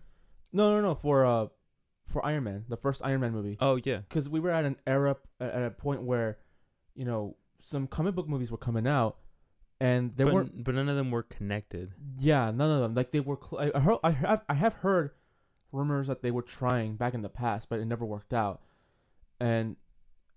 No, 0.52 0.74
no, 0.76 0.82
no. 0.82 0.96
For 0.96 1.26
uh, 1.26 1.48
for 2.06 2.26
Iron 2.26 2.44
Man, 2.46 2.66
the 2.70 2.78
first 2.78 3.02
Iron 3.04 3.22
Man 3.22 3.32
movie, 3.34 3.58
Oh 3.60 3.80
yeah. 3.84 3.98
because 3.98 4.30
we 4.30 4.40
were 4.40 4.52
at 4.52 4.66
an 4.66 4.78
era 4.88 5.18
at 5.40 5.52
at 5.52 5.64
a 5.64 5.70
point 5.72 6.04
where, 6.04 6.38
you 6.96 7.06
know, 7.06 7.36
some 7.60 7.88
comic 7.88 8.14
book 8.16 8.28
movies 8.28 8.52
were 8.52 8.58
coming 8.58 8.88
out, 8.88 9.18
and 9.80 10.16
they 10.16 10.24
but, 10.24 10.34
weren't. 10.34 10.64
but 10.64 10.76
none 10.76 10.90
of 10.90 10.96
them 10.96 11.12
were 11.12 11.24
connected. 11.24 11.94
Yeah, 12.20 12.52
none 12.52 12.70
of 12.72 12.82
them. 12.82 12.94
Like 12.94 13.12
they 13.12 13.20
were. 13.20 13.38
Cl- 13.42 13.62
I, 13.74 13.78
I 13.78 13.82
heard. 13.82 13.98
I 14.04 14.12
have. 14.12 14.42
I 14.48 14.54
have 14.54 14.74
heard 14.76 15.12
rumors 15.72 16.08
that 16.08 16.22
they 16.22 16.30
were 16.32 16.44
trying 16.44 16.96
back 16.98 17.14
in 17.16 17.22
the 17.24 17.30
past, 17.30 17.68
but 17.70 17.80
it 17.80 17.86
never 17.86 18.06
worked 18.06 18.34
out, 18.34 18.62
and 19.40 19.76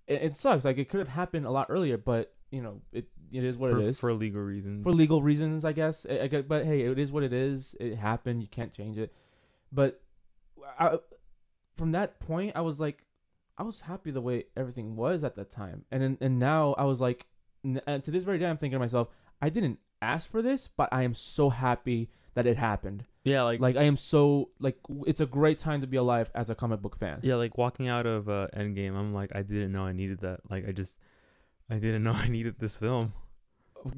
it, 0.07 0.23
it 0.23 0.35
sucks. 0.35 0.65
Like 0.65 0.79
it 0.79 0.89
could 0.89 1.01
have 1.01 1.09
happened 1.09 1.47
a 1.47 1.51
lot 1.51 1.67
earlier, 1.69 1.99
but 1.99 2.35
you 2.51 2.63
know, 2.63 2.81
it 2.93 3.09
it 3.33 3.45
is 3.45 3.57
what 3.57 3.71
for, 3.71 3.81
it 3.81 3.87
is 3.87 3.99
for 3.99 4.13
legal 4.13 4.43
reasons. 4.43 4.85
for 4.85 4.93
legal 4.93 5.23
reasons, 5.23 5.65
I 5.65 5.73
guess. 5.73 6.07
I, 6.09 6.29
I 6.33 6.43
but 6.43 6.65
hey, 6.65 6.83
it 6.83 6.99
is 6.99 7.13
what 7.13 7.23
it 7.23 7.33
is. 7.33 7.75
It 7.81 7.97
happened. 7.97 8.43
You 8.43 8.49
can't 8.49 8.73
change 8.73 8.99
it. 8.99 9.13
But 9.73 10.01
I, 10.79 10.99
from 11.77 11.93
that 11.93 12.21
point, 12.21 12.53
I 12.55 12.61
was 12.61 12.81
like, 12.81 13.05
I 13.59 13.63
was 13.63 13.81
happy 13.81 14.11
the 14.11 14.21
way 14.21 14.45
everything 14.57 14.97
was 14.97 15.25
at 15.25 15.35
that 15.37 15.51
time, 15.51 15.85
and 15.91 16.03
then, 16.03 16.19
and 16.21 16.39
now 16.39 16.75
I 16.79 16.85
was 16.85 17.01
like, 17.01 17.27
and 17.65 18.05
to 18.05 18.11
this 18.11 18.25
very 18.25 18.39
day, 18.39 18.47
I'm 18.47 18.57
thinking 18.57 18.77
to 18.77 18.81
myself, 18.81 19.09
I 19.43 19.49
didn't 19.49 19.79
ask 20.01 20.31
for 20.31 20.41
this, 20.41 20.69
but 20.69 20.89
I 20.93 21.03
am 21.03 21.15
so 21.15 21.51
happy 21.51 22.11
that 22.37 22.47
it 22.47 22.57
happened. 22.57 23.05
yeah, 23.25 23.43
like, 23.43 23.61
Like 23.61 23.77
I 23.77 23.83
am 23.85 23.97
so 23.97 24.51
like 24.61 24.77
it's 25.07 25.21
a 25.21 25.27
great 25.27 25.59
time 25.59 25.81
to 25.81 25.87
be 25.87 25.97
alive 25.97 26.31
as 26.35 26.51
a 26.51 26.55
comic 26.55 26.81
book 26.83 26.97
fan. 26.99 27.19
yeah, 27.23 27.35
like 27.35 27.57
walking 27.59 27.89
out 27.89 28.07
of 28.07 28.29
uh, 28.29 28.47
Endgame, 28.57 28.95
I'm 28.95 29.13
like, 29.13 29.31
I 29.35 29.43
didn't 29.43 29.73
know 29.73 29.83
I 29.83 29.93
needed 29.93 30.21
that. 30.21 30.41
Like, 30.49 30.69
I 30.69 30.73
just, 30.73 30.99
I 31.69 31.77
didn't 31.77 32.05
know 32.05 32.13
I 32.27 32.29
needed 32.29 32.57
this 32.59 32.79
film. 32.79 33.13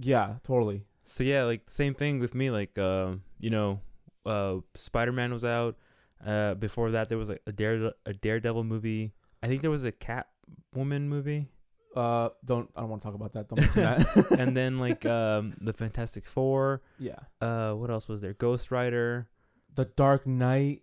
Yeah, 0.00 0.36
totally. 0.44 0.84
So 1.02 1.24
yeah, 1.24 1.42
like 1.44 1.62
same 1.68 1.94
thing 1.94 2.20
with 2.20 2.34
me. 2.34 2.50
Like, 2.50 2.78
uh, 2.78 3.16
you 3.38 3.50
know, 3.50 3.80
uh, 4.24 4.56
Spider 4.74 5.12
Man 5.12 5.32
was 5.32 5.44
out. 5.44 5.76
Uh, 6.24 6.54
before 6.54 6.90
that, 6.92 7.08
there 7.08 7.18
was 7.18 7.28
like 7.28 7.42
a 7.46 7.52
Dare 7.52 7.92
a 8.06 8.12
Daredevil 8.12 8.64
movie. 8.64 9.12
I 9.42 9.46
think 9.48 9.62
there 9.62 9.70
was 9.70 9.84
a 9.84 9.92
Catwoman 9.92 11.02
movie, 11.08 11.48
Uh, 11.98 12.28
don't 12.44 12.70
I 12.76 12.80
don't 12.80 12.90
want 12.90 13.02
to 13.02 13.06
talk 13.08 13.14
about 13.14 13.32
that. 13.32 13.48
Don't 13.48 13.60
mention 13.60 13.82
that. 13.82 14.30
and 14.40 14.56
then 14.56 14.78
like 14.78 15.04
um, 15.04 15.54
the 15.60 15.72
Fantastic 15.72 16.24
Four. 16.24 16.82
yeah, 16.98 17.16
Uh, 17.40 17.72
what 17.72 17.90
else 17.90 18.08
was 18.08 18.20
there? 18.20 18.34
Ghost 18.34 18.70
Rider. 18.70 19.28
The 19.74 19.84
Dark 19.84 20.26
Knight. 20.26 20.82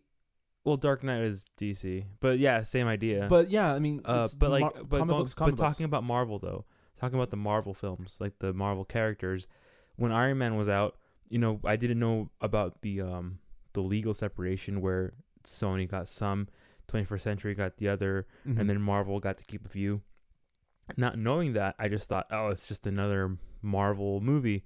Well, 0.66 0.78
Dark 0.78 1.04
Knight 1.04 1.22
is 1.22 1.46
DC, 1.60 2.06
but 2.20 2.40
yeah, 2.40 2.64
same 2.64 2.88
idea. 2.88 3.28
But 3.30 3.52
yeah, 3.52 3.72
I 3.74 3.78
mean, 3.80 4.02
uh, 4.04 4.28
but 4.40 4.50
like, 4.50 4.62
Mar- 4.62 4.74
but, 4.84 4.98
comic 5.00 5.16
books, 5.16 5.34
but 5.34 5.40
comic 5.46 5.56
talking 5.58 5.86
about 5.86 6.04
Marvel 6.04 6.40
though, 6.40 6.66
talking 7.00 7.20
about 7.20 7.30
the 7.30 7.38
Marvel 7.38 7.74
films, 7.74 8.18
like 8.20 8.40
the 8.40 8.52
Marvel 8.52 8.84
characters, 8.84 9.48
when 9.96 10.12
Iron 10.12 10.40
Man 10.40 10.56
was 10.58 10.68
out, 10.68 10.98
you 11.30 11.38
know, 11.38 11.60
I 11.64 11.76
didn't 11.76 12.00
know 12.00 12.30
about 12.42 12.82
the 12.82 13.02
um 13.02 13.40
the 13.74 13.82
legal 13.82 14.14
separation 14.14 14.82
where 14.82 15.14
Sony 15.46 15.88
got 15.88 16.08
some, 16.08 16.48
21st 16.88 17.22
Century 17.22 17.54
got 17.54 17.78
the 17.78 17.88
other, 17.90 18.26
Mhm. 18.48 18.60
and 18.60 18.70
then 18.70 18.82
Marvel 18.82 19.20
got 19.20 19.38
to 19.38 19.46
keep 19.46 19.66
a 19.66 19.70
few. 19.70 20.02
Not 20.98 21.18
knowing 21.18 21.54
that, 21.54 21.76
I 21.80 21.88
just 21.88 22.08
thought, 22.08 22.28
oh, 22.32 22.50
it's 22.50 22.68
just 22.68 22.86
another 22.86 23.38
Marvel 23.62 24.22
movie. 24.22 24.66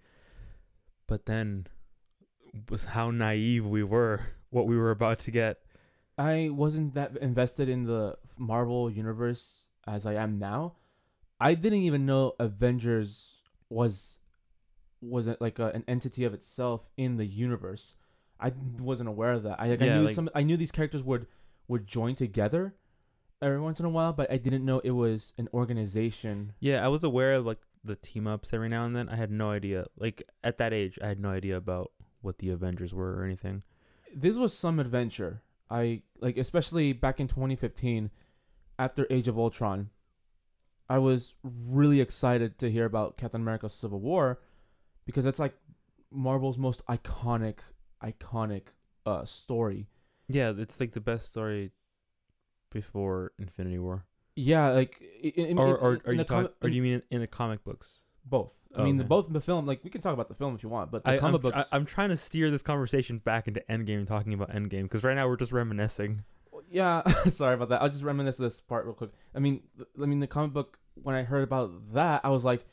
But 1.07 1.25
then, 1.25 1.67
was 2.69 2.85
how 2.85 3.11
naive 3.11 3.65
we 3.65 3.83
were, 3.83 4.21
what 4.49 4.67
we 4.67 4.77
were 4.77 4.91
about 4.91 5.19
to 5.19 5.31
get. 5.31 5.59
I 6.17 6.49
wasn't 6.51 6.93
that 6.95 7.15
invested 7.17 7.69
in 7.69 7.85
the 7.85 8.17
Marvel 8.38 8.91
universe 8.91 9.67
as 9.88 10.05
I 10.05 10.15
am 10.15 10.38
now. 10.38 10.75
I 11.39 11.53
didn't 11.53 11.83
even 11.83 12.05
know 12.05 12.33
Avengers 12.39 13.38
was 13.69 14.19
was 15.01 15.29
like 15.39 15.59
a, 15.59 15.67
an 15.67 15.85
entity 15.88 16.25
of 16.25 16.33
itself 16.33 16.81
in 16.97 17.15
the 17.15 17.25
universe. 17.25 17.95
I 18.38 18.51
wasn't 18.79 19.07
aware 19.07 19.31
of 19.31 19.43
that. 19.43 19.59
I, 19.59 19.67
like, 19.69 19.81
I 19.81 19.88
knew 19.88 20.05
like- 20.05 20.15
some. 20.15 20.29
I 20.35 20.43
knew 20.43 20.57
these 20.57 20.73
characters 20.73 21.03
would 21.03 21.27
would 21.69 21.88
join 21.88 22.15
together 22.15 22.75
every 23.41 23.60
once 23.60 23.79
in 23.79 23.86
a 23.86 23.89
while, 23.89 24.13
but 24.13 24.31
I 24.31 24.38
didn't 24.38 24.65
know 24.65 24.79
it 24.79 24.91
was 24.91 25.34
an 25.38 25.48
organization. 25.53 26.53
Yeah, 26.60 26.84
I 26.84 26.88
was 26.88 27.03
aware 27.03 27.34
of 27.34 27.46
like 27.46 27.60
the 27.84 27.96
team 27.96 28.27
ups 28.27 28.53
every 28.53 28.69
now 28.69 28.86
and 28.86 28.96
then. 28.96 29.10
I 29.10 29.15
had 29.15 29.31
no 29.31 29.51
idea. 29.51 29.88
Like 29.98 30.24
at 30.43 30.58
that 30.58 30.74
age, 30.74 31.00
I 31.01 31.08
had 31.08 31.19
no 31.19 31.29
idea 31.29 31.58
about 31.58 31.91
what 32.22 32.39
the 32.39 32.50
Avengers 32.50 32.93
were 32.93 33.15
or 33.15 33.24
anything. 33.24 33.63
This 34.13 34.36
was 34.36 34.53
some 34.53 34.79
adventure. 34.79 35.41
I 35.69 36.01
like, 36.19 36.38
especially 36.38 36.93
back 36.93 37.19
in 37.19 37.27
2015, 37.27 38.10
after 38.77 39.05
Age 39.10 39.27
of 39.27 39.38
Ultron. 39.38 39.89
I 40.91 40.98
was 40.98 41.36
really 41.43 42.01
excited 42.01 42.58
to 42.60 42.72
hear 42.72 42.86
about 42.86 43.17
Captain 43.17 43.41
America: 43.41 43.69
Civil 43.69 44.00
War, 44.00 44.39
because 45.05 45.24
that's 45.24 45.38
like 45.38 45.53
Marvel's 46.12 46.58
most 46.58 46.84
iconic, 46.88 47.60
iconic 48.03 48.69
uh 49.05 49.25
story. 49.25 49.88
Yeah, 50.27 50.53
it's 50.58 50.79
like 50.79 50.93
the 50.93 51.01
best 51.01 51.29
story 51.29 51.72
before 52.71 53.31
Infinity 53.39 53.79
War. 53.79 54.05
Yeah, 54.35 54.69
like 54.69 55.01
in, 55.21 55.45
in, 55.45 55.59
or 55.59 55.77
or 55.77 55.93
in 55.95 56.01
are 56.05 56.11
you 56.13 56.17
the 56.19 56.23
talking? 56.23 56.47
comi- 56.47 56.53
Or 56.65 56.69
do 56.69 56.75
you 56.75 56.81
mean 56.81 57.01
in 57.11 57.21
the 57.21 57.27
comic 57.27 57.63
books? 57.63 58.01
both? 58.25 58.53
I 58.75 58.81
Oh, 58.81 58.83
mean, 58.83 58.97
the, 58.97 59.03
okay. 59.03 59.07
both 59.09 59.27
the 59.33 59.41
film. 59.41 59.65
Like 59.65 59.83
we 59.83 59.89
can 59.89 60.01
talk 60.01 60.13
about 60.13 60.27
the 60.29 60.35
film 60.35 60.53
if 60.55 60.61
you 60.61 60.69
want, 60.69 60.91
but 60.91 61.03
the 61.03 61.11
I, 61.11 61.17
comic 61.17 61.35
I'm, 61.35 61.41
books. 61.41 61.69
I, 61.71 61.75
am 61.75 61.85
trying 61.85 62.09
to 62.09 62.17
steer 62.17 62.51
this 62.51 62.61
conversation 62.61 63.17
back 63.17 63.47
into 63.47 63.61
Endgame, 63.69 64.05
talking 64.05 64.33
about 64.33 64.51
Endgame, 64.51 64.83
because 64.83 65.03
right 65.03 65.15
now 65.15 65.27
we're 65.27 65.35
just 65.38 65.51
reminiscing. 65.51 66.23
yeah, 66.69 67.01
sorry 67.29 67.55
about 67.55 67.69
that. 67.69 67.81
I'll 67.81 67.89
just 67.89 68.03
reminisce 68.03 68.38
this 68.38 68.61
part 68.61 68.85
real 68.85 68.93
quick. 68.93 69.09
I 69.33 69.39
mean, 69.39 69.63
th- 69.77 69.89
I 70.01 70.05
mean 70.05 70.19
the 70.19 70.27
comic 70.27 70.53
book. 70.53 70.77
When 71.01 71.15
I 71.15 71.23
heard 71.23 71.43
about 71.43 71.93
that, 71.93 72.21
I 72.23 72.29
was 72.29 72.45
like, 72.45 72.63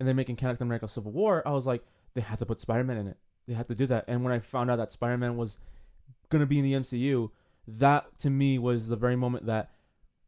and 0.00 0.08
they're 0.08 0.14
making 0.14 0.36
Captain 0.36 0.66
America: 0.66 0.88
Civil 0.88 1.12
War. 1.12 1.42
I 1.46 1.50
was 1.52 1.66
like, 1.66 1.84
they 2.14 2.20
had 2.22 2.38
to 2.38 2.46
put 2.46 2.60
Spider 2.60 2.84
Man 2.84 2.96
in 2.96 3.06
it. 3.08 3.18
They 3.46 3.54
had 3.54 3.68
to 3.68 3.74
do 3.74 3.86
that. 3.86 4.04
And 4.08 4.24
when 4.24 4.32
I 4.32 4.38
found 4.38 4.70
out 4.70 4.76
that 4.76 4.92
Spider 4.92 5.18
Man 5.18 5.36
was 5.36 5.58
gonna 6.30 6.46
be 6.46 6.58
in 6.58 6.64
the 6.64 6.72
MCU, 6.72 7.28
that 7.66 8.18
to 8.20 8.30
me 8.30 8.58
was 8.58 8.88
the 8.88 8.96
very 8.96 9.16
moment 9.16 9.46
that, 9.46 9.70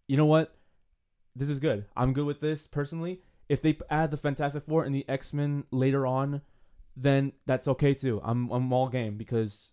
you 0.06 0.16
know 0.16 0.26
what, 0.26 0.54
this 1.34 1.48
is 1.48 1.60
good. 1.60 1.86
I'm 1.96 2.12
good 2.12 2.26
with 2.26 2.40
this 2.40 2.66
personally. 2.66 3.20
If 3.48 3.60
they 3.60 3.76
add 3.90 4.10
the 4.10 4.16
Fantastic 4.16 4.64
Four 4.66 4.84
and 4.84 4.94
the 4.94 5.04
X 5.08 5.32
Men 5.32 5.64
later 5.70 6.06
on, 6.06 6.42
then 6.96 7.32
that's 7.46 7.68
okay 7.68 7.94
too. 7.94 8.20
I'm 8.24 8.50
I'm 8.50 8.72
all 8.72 8.88
game 8.88 9.16
because 9.16 9.72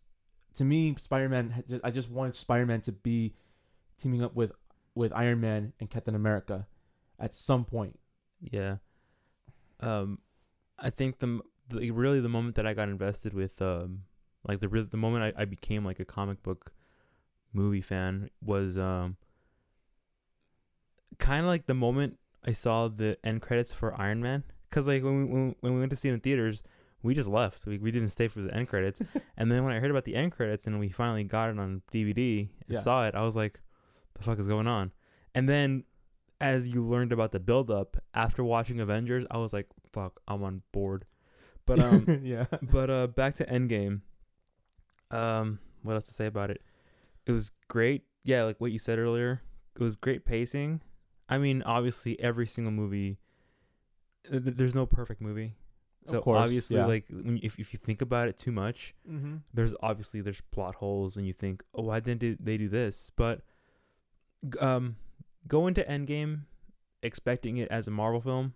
to 0.55 0.65
me, 0.65 0.95
Spider 0.99 1.29
Man. 1.29 1.63
I 1.83 1.91
just 1.91 2.09
wanted 2.09 2.35
Spider 2.35 2.65
Man 2.65 2.81
to 2.81 2.91
be 2.91 3.35
teaming 3.97 4.23
up 4.23 4.35
with 4.35 4.51
with 4.95 5.13
Iron 5.13 5.39
Man 5.39 5.73
and 5.79 5.89
Captain 5.89 6.15
America 6.15 6.67
at 7.19 7.35
some 7.35 7.63
point. 7.63 7.99
Yeah. 8.41 8.77
Um, 9.79 10.19
I 10.77 10.89
think 10.89 11.19
the, 11.19 11.39
the 11.69 11.91
really 11.91 12.19
the 12.19 12.29
moment 12.29 12.55
that 12.55 12.65
I 12.65 12.73
got 12.73 12.89
invested 12.89 13.33
with 13.33 13.61
um 13.61 14.03
like 14.47 14.59
the 14.59 14.67
the 14.67 14.97
moment 14.97 15.35
I, 15.37 15.43
I 15.43 15.45
became 15.45 15.85
like 15.85 15.99
a 15.99 16.05
comic 16.05 16.43
book 16.43 16.73
movie 17.53 17.81
fan 17.81 18.29
was 18.43 18.77
um 18.77 19.17
kind 21.19 21.41
of 21.41 21.47
like 21.47 21.65
the 21.67 21.73
moment 21.73 22.17
I 22.45 22.51
saw 22.53 22.87
the 22.87 23.17
end 23.23 23.41
credits 23.41 23.73
for 23.73 23.99
Iron 23.99 24.21
Man 24.21 24.43
cuz 24.69 24.87
like 24.87 25.03
when 25.03 25.17
we, 25.17 25.25
when, 25.33 25.55
when 25.59 25.73
we 25.73 25.79
went 25.79 25.89
to 25.91 25.95
see 25.95 26.09
it 26.09 26.13
in 26.13 26.19
theaters 26.21 26.63
we 27.03 27.13
just 27.13 27.29
left 27.29 27.65
we, 27.65 27.77
we 27.77 27.91
didn't 27.91 28.09
stay 28.09 28.27
for 28.27 28.41
the 28.41 28.53
end 28.53 28.67
credits 28.69 29.01
and 29.37 29.51
then 29.51 29.63
when 29.63 29.73
I 29.73 29.79
heard 29.79 29.91
about 29.91 30.05
the 30.05 30.15
end 30.15 30.31
credits 30.31 30.65
and 30.65 30.79
we 30.79 30.89
finally 30.89 31.23
got 31.23 31.49
it 31.49 31.59
on 31.59 31.81
DVD 31.91 32.49
and 32.67 32.75
Yeah. 32.75 32.81
saw 32.81 33.05
it 33.07 33.15
I 33.15 33.21
was 33.23 33.35
like 33.35 33.59
the 34.15 34.23
fuck 34.23 34.39
is 34.39 34.47
going 34.47 34.67
on 34.67 34.91
and 35.35 35.47
then 35.47 35.83
as 36.39 36.67
you 36.67 36.83
learned 36.83 37.11
about 37.11 37.31
the 37.31 37.39
build 37.39 37.69
up 37.69 37.97
after 38.15 38.43
watching 38.43 38.79
Avengers, 38.79 39.27
I 39.29 39.37
was 39.37 39.53
like, 39.53 39.67
fuck, 39.93 40.19
I'm 40.27 40.41
on 40.43 40.63
board. 40.71 41.05
But 41.67 41.79
um 41.79 42.07
yeah, 42.23 42.45
but 42.63 42.89
uh 42.89 43.05
back 43.05 43.35
to 43.35 43.45
Endgame. 43.45 44.01
Um 45.11 45.59
what 45.83 45.93
else 45.93 46.05
to 46.05 46.13
say 46.13 46.25
about 46.25 46.49
it? 46.49 46.63
It 47.25 47.31
was 47.31 47.51
great. 47.67 48.03
Yeah, 48.23 48.43
like 48.43 48.59
what 48.59 48.71
you 48.71 48.79
said 48.79 48.99
earlier. 48.99 49.41
It 49.75 49.81
was 49.83 49.95
great 49.95 50.25
pacing. 50.25 50.81
I 51.29 51.37
mean, 51.37 51.63
obviously 51.65 52.19
every 52.19 52.45
single 52.47 52.71
movie 52.73 53.17
th- 54.29 54.43
th- 54.43 54.57
there's 54.57 54.75
no 54.75 54.85
perfect 54.85 55.21
movie. 55.21 55.55
So 56.05 56.17
of 56.17 56.23
course. 56.23 56.39
obviously 56.41 56.77
yeah. 56.77 56.85
like 56.85 57.05
when 57.09 57.37
you- 57.37 57.41
if 57.43 57.59
if 57.59 57.73
you 57.73 57.79
think 57.79 58.01
about 58.01 58.27
it 58.27 58.37
too 58.37 58.51
much, 58.51 58.93
mm-hmm. 59.09 59.37
there's 59.53 59.73
obviously 59.81 60.21
there's 60.21 60.41
plot 60.41 60.75
holes 60.75 61.15
and 61.15 61.25
you 61.27 61.33
think 61.33 61.63
oh 61.75 61.83
why 61.83 61.99
didn't 61.99 62.21
they- 62.21 62.37
they 62.39 62.57
do 62.57 62.67
this 62.67 63.11
but 63.15 63.41
um 64.59 64.95
go 65.47 65.67
into 65.67 65.83
endgame 65.83 66.41
expecting 67.03 67.57
it 67.57 67.67
as 67.69 67.87
a 67.87 67.91
marvel 67.91 68.19
film 68.19 68.53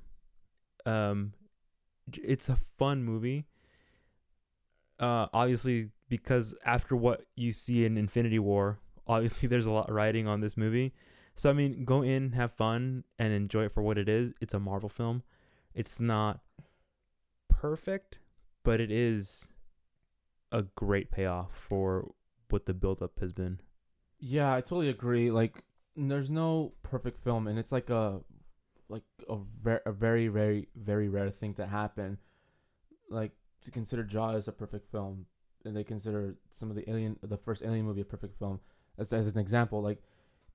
um 0.87 1.33
it's 2.23 2.49
a 2.49 2.55
fun 2.77 3.03
movie 3.03 3.45
uh 4.99 5.27
obviously 5.33 5.89
because 6.09 6.55
after 6.65 6.95
what 6.95 7.25
you 7.35 7.51
see 7.51 7.85
in 7.85 7.97
infinity 7.97 8.39
war 8.39 8.79
obviously 9.07 9.47
there's 9.49 9.65
a 9.65 9.71
lot 9.71 9.91
riding 9.91 10.27
on 10.27 10.41
this 10.41 10.57
movie 10.57 10.93
so 11.35 11.49
i 11.49 11.53
mean 11.53 11.85
go 11.85 12.01
in 12.01 12.31
have 12.33 12.51
fun 12.51 13.03
and 13.19 13.33
enjoy 13.33 13.65
it 13.65 13.73
for 13.73 13.83
what 13.83 13.97
it 13.97 14.09
is 14.09 14.33
it's 14.41 14.53
a 14.53 14.59
marvel 14.59 14.89
film 14.89 15.23
it's 15.73 15.99
not 15.99 16.41
perfect 17.49 18.19
but 18.63 18.81
it 18.81 18.91
is 18.91 19.49
a 20.51 20.63
great 20.75 21.11
payoff 21.11 21.51
for 21.53 22.11
what 22.49 22.65
the 22.65 22.73
buildup 22.73 23.19
has 23.19 23.33
been. 23.33 23.59
Yeah, 24.19 24.53
I 24.53 24.61
totally 24.61 24.89
agree. 24.89 25.31
Like, 25.31 25.63
there's 25.95 26.29
no 26.29 26.73
perfect 26.83 27.23
film, 27.23 27.47
and 27.47 27.59
it's 27.59 27.71
like 27.71 27.89
a, 27.89 28.21
like 28.89 29.03
a, 29.29 29.37
ver- 29.61 29.81
a 29.85 29.91
very, 29.91 30.27
very, 30.27 30.67
very 30.75 31.09
rare 31.09 31.29
thing 31.29 31.53
to 31.55 31.65
happen. 31.65 32.17
Like 33.09 33.31
to 33.63 33.71
consider 33.71 34.03
Jaws 34.03 34.47
a 34.47 34.51
perfect 34.51 34.91
film, 34.91 35.25
and 35.65 35.75
they 35.75 35.83
consider 35.83 36.35
some 36.51 36.69
of 36.69 36.75
the 36.75 36.89
Alien, 36.89 37.17
the 37.21 37.37
first 37.37 37.61
Alien 37.63 37.85
movie, 37.85 38.01
a 38.01 38.05
perfect 38.05 38.37
film. 38.37 38.59
As 38.97 39.11
as 39.11 39.27
an 39.27 39.39
example, 39.39 39.81
like 39.81 40.01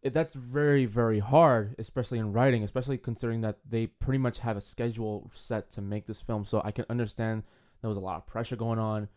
it, 0.03 0.15
that's 0.15 0.35
very, 0.35 0.87
very 0.87 1.19
hard, 1.19 1.75
especially 1.79 2.19
in 2.19 2.33
writing, 2.33 2.65
especially 2.65 2.97
considering 2.97 3.43
that 3.43 3.59
they 3.69 3.87
pretty 3.87 4.19
much 4.19 4.39
have 4.39 4.57
a 4.57 4.61
schedule 4.61 5.31
set 5.35 5.71
to 5.73 5.83
make 5.83 6.07
this 6.07 6.23
film. 6.23 6.45
So 6.45 6.63
I 6.65 6.71
can 6.71 6.87
understand 6.89 7.43
there 7.83 7.89
was 7.89 7.99
a 7.99 8.01
lot 8.01 8.17
of 8.17 8.27
pressure 8.27 8.57
going 8.57 8.79
on, 8.79 9.09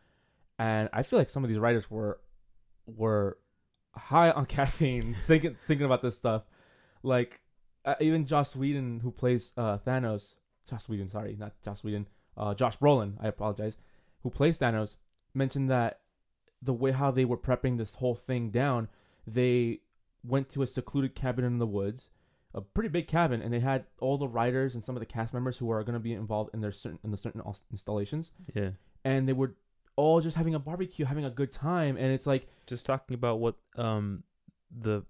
and 0.60 0.90
I 0.92 1.04
feel 1.04 1.20
like 1.20 1.30
some 1.30 1.44
of 1.44 1.50
these 1.50 1.60
writers 1.60 1.90
were 1.90 2.20
were 2.86 3.38
high 3.96 4.32
on 4.32 4.46
caffeine 4.48 5.16
thinking 5.26 5.56
thinking 5.68 5.86
about 5.86 6.02
this 6.02 6.18
stuff. 6.18 6.44
Like 7.02 7.42
uh, 7.86 7.96
even 8.00 8.26
Joss 8.26 8.56
Whedon, 8.56 9.00
who 9.02 9.12
plays 9.12 9.54
uh, 9.58 9.78
Thanos, 9.78 10.36
Joss 10.70 10.90
Whedon, 10.90 11.10
sorry, 11.10 11.36
not 11.40 11.54
Joss 11.64 11.84
Whedon, 11.84 12.08
uh, 12.38 12.54
Josh 12.54 12.78
Brolin, 12.78 13.14
I 13.22 13.28
apologize, 13.28 13.78
who 14.22 14.30
plays 14.30 14.58
Thanos, 14.58 14.98
mentioned 15.34 15.70
that 15.70 16.00
the 16.62 16.74
way 16.74 16.92
how 16.92 17.12
they 17.12 17.25
were 17.25 17.38
prepping 17.38 17.78
this 17.78 17.96
whole 17.96 18.16
thing 18.16 18.50
down, 18.50 18.88
they 19.28 19.82
went 20.24 20.50
to 20.50 20.62
a 20.63 20.68
secluded 20.68 21.16
cabin 21.16 21.44
in 21.44 21.58
the 21.58 21.68
woods, 21.68 22.10
a 22.54 22.62
pretty 22.62 22.90
big 22.90 23.08
cabin, 23.08 23.42
and 23.42 23.54
they 23.54 23.60
had 23.60 23.86
all 24.00 24.18
the 24.18 24.28
writers 24.28 24.74
and 24.75 24.84
some 24.86 24.96
of 24.96 25.00
the 25.02 25.06
cast 25.06 25.34
members 25.34 25.58
who 25.58 25.70
are 25.70 25.84
going 25.84 25.94
to 25.94 26.00
be 26.00 26.13
involved 26.13 26.52
in 26.54 26.62
their 26.62 26.72
certain 26.72 27.00
in 27.04 27.12
the 27.12 27.18
certain 27.18 27.42
installations, 27.72 28.32
Yeah. 28.54 28.72
and 29.04 29.28
they 29.28 29.34
were 29.34 29.56
all 29.96 30.22
just 30.22 30.38
having 30.38 30.56
a 30.56 30.60
barbecue, 30.60 31.06
having 31.06 31.25
a 31.25 31.30
good 31.30 31.52
time, 31.52 31.98
and 31.98 32.08
it's 32.08 32.25
like 32.28 32.48
Just 32.66 32.86
talking 32.86 33.13
about 33.16 33.40
what 33.40 33.56
um 33.75 34.24
the 34.72 35.04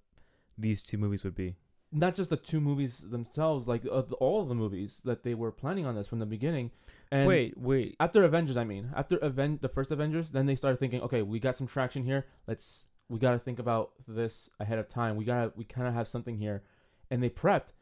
these 0.57 0.83
two 0.83 0.97
movies 0.97 1.23
would 1.23 1.35
be. 1.35 1.55
Not 1.93 2.15
just 2.15 2.29
the 2.29 2.37
two 2.37 2.59
movies 2.59 2.99
themselves, 2.99 3.67
like 3.67 3.83
uh, 3.89 4.01
the, 4.01 4.15
all 4.15 4.41
of 4.41 4.49
the 4.49 4.55
movies 4.55 5.01
that 5.05 5.23
they 5.23 5.33
were 5.33 5.51
planning 5.51 5.85
on 5.85 5.95
this 5.95 6.07
from 6.07 6.19
the 6.19 6.25
beginning. 6.25 6.71
And 7.11 7.27
wait, 7.27 7.57
wait. 7.57 7.95
after 7.99 8.23
Avengers, 8.23 8.57
I 8.57 8.63
mean, 8.63 8.91
after 8.95 9.23
event 9.23 9.61
the 9.61 9.69
first 9.69 9.91
Avengers, 9.91 10.31
then 10.31 10.45
they 10.45 10.55
started 10.55 10.79
thinking, 10.79 11.01
okay, 11.01 11.21
we 11.21 11.39
got 11.39 11.55
some 11.55 11.67
traction 11.67 12.03
here. 12.03 12.25
Let's 12.47 12.87
we 13.09 13.19
got 13.19 13.31
to 13.31 13.39
think 13.39 13.59
about 13.59 13.91
this 14.07 14.49
ahead 14.59 14.79
of 14.79 14.89
time. 14.89 15.15
We 15.15 15.25
gotta 15.25 15.53
we 15.55 15.63
kind 15.63 15.87
of 15.87 15.93
have 15.93 16.07
something 16.07 16.37
here, 16.37 16.63
and 17.11 17.21
they 17.21 17.29
prepped. 17.29 17.73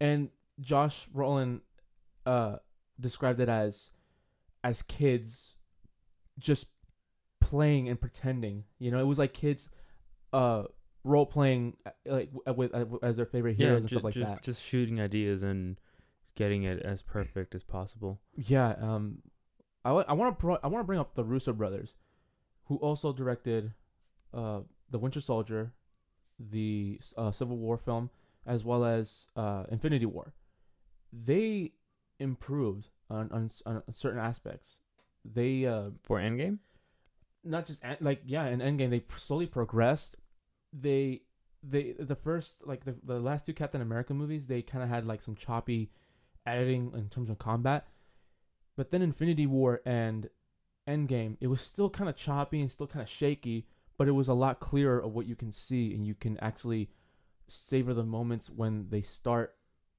And 0.00 0.30
Josh 0.60 1.08
Brolin, 1.14 1.60
uh, 2.26 2.56
described 2.98 3.40
it 3.40 3.48
as, 3.48 3.90
as 4.62 4.82
kids, 4.82 5.54
just 6.38 6.68
playing 7.40 7.88
and 7.88 8.00
pretending. 8.00 8.64
You 8.78 8.90
know, 8.90 9.00
it 9.00 9.06
was 9.06 9.18
like 9.18 9.32
kids, 9.32 9.68
uh, 10.32 10.64
role 11.04 11.26
playing 11.26 11.76
like 12.06 12.30
with 12.56 12.74
uh, 12.74 12.84
as 13.02 13.16
their 13.16 13.26
favorite 13.26 13.58
Yeah, 13.58 13.66
heroes 13.68 13.82
and 13.82 13.88
ju- 13.88 13.94
stuff 13.96 14.04
like 14.04 14.14
just 14.14 14.34
that. 14.36 14.42
just 14.42 14.62
shooting 14.62 15.00
ideas 15.00 15.42
and 15.42 15.78
getting 16.36 16.62
it 16.62 16.80
as 16.82 17.02
perfect 17.02 17.54
as 17.54 17.62
possible. 17.62 18.20
Yeah, 18.36 18.74
um, 18.80 19.22
I, 19.84 19.90
I 19.90 20.12
want 20.12 20.36
to 20.38 20.40
pro- 20.40 20.58
I 20.62 20.66
want 20.68 20.82
to 20.82 20.86
bring 20.86 21.00
up 21.00 21.14
the 21.14 21.24
Russo 21.24 21.52
brothers, 21.52 21.94
who 22.66 22.76
also 22.76 23.12
directed, 23.12 23.72
uh, 24.34 24.60
the 24.90 24.98
Winter 24.98 25.20
Soldier, 25.20 25.72
the 26.38 27.00
uh, 27.16 27.30
Civil 27.30 27.56
War 27.56 27.78
film, 27.78 28.10
as 28.46 28.64
well 28.64 28.84
as 28.84 29.26
uh, 29.36 29.64
Infinity 29.70 30.06
War. 30.06 30.34
They 31.12 31.72
improved 32.18 32.88
on 33.08 33.30
on, 33.32 33.50
on 33.66 33.82
certain 33.94 34.20
aspects. 34.20 34.78
They 35.24 35.66
uh, 35.66 35.90
For 36.02 36.18
Endgame? 36.18 36.58
not 37.42 37.64
just 37.64 37.82
like 38.02 38.20
yeah 38.26 38.44
in 38.48 38.60
endgame 38.60 38.90
they 38.90 39.02
slowly 39.16 39.46
progressed 39.46 40.14
they 40.72 41.22
they 41.62 41.92
the 41.98 42.16
first 42.16 42.66
like 42.66 42.84
the, 42.84 42.94
the 43.04 43.20
last 43.20 43.44
two 43.44 43.52
captain 43.52 43.80
america 43.82 44.14
movies 44.14 44.46
they 44.46 44.62
kind 44.62 44.82
of 44.82 44.88
had 44.88 45.06
like 45.06 45.20
some 45.20 45.34
choppy 45.34 45.90
editing 46.46 46.90
in 46.94 47.08
terms 47.08 47.28
of 47.28 47.38
combat 47.38 47.86
but 48.76 48.90
then 48.90 49.02
infinity 49.02 49.46
war 49.46 49.80
and 49.84 50.30
Endgame, 50.88 51.36
it 51.40 51.46
was 51.46 51.60
still 51.60 51.88
kind 51.90 52.08
of 52.08 52.16
choppy 52.16 52.60
and 52.60 52.70
still 52.70 52.86
kind 52.86 53.02
of 53.02 53.08
shaky, 53.08 53.66
but 53.96 54.08
it 54.08 54.12
was 54.12 54.28
a 54.28 54.34
lot 54.34 54.58
clearer 54.58 54.98
of 54.98 55.14
what 55.14 55.26
you 55.26 55.36
can 55.36 55.52
see, 55.52 55.94
and 55.94 56.04
you 56.06 56.14
can 56.14 56.38
actually 56.40 56.90
savor 57.46 57.94
the 57.94 58.02
moments 58.02 58.50
when 58.50 58.88
they 58.88 59.00
start 59.02 59.54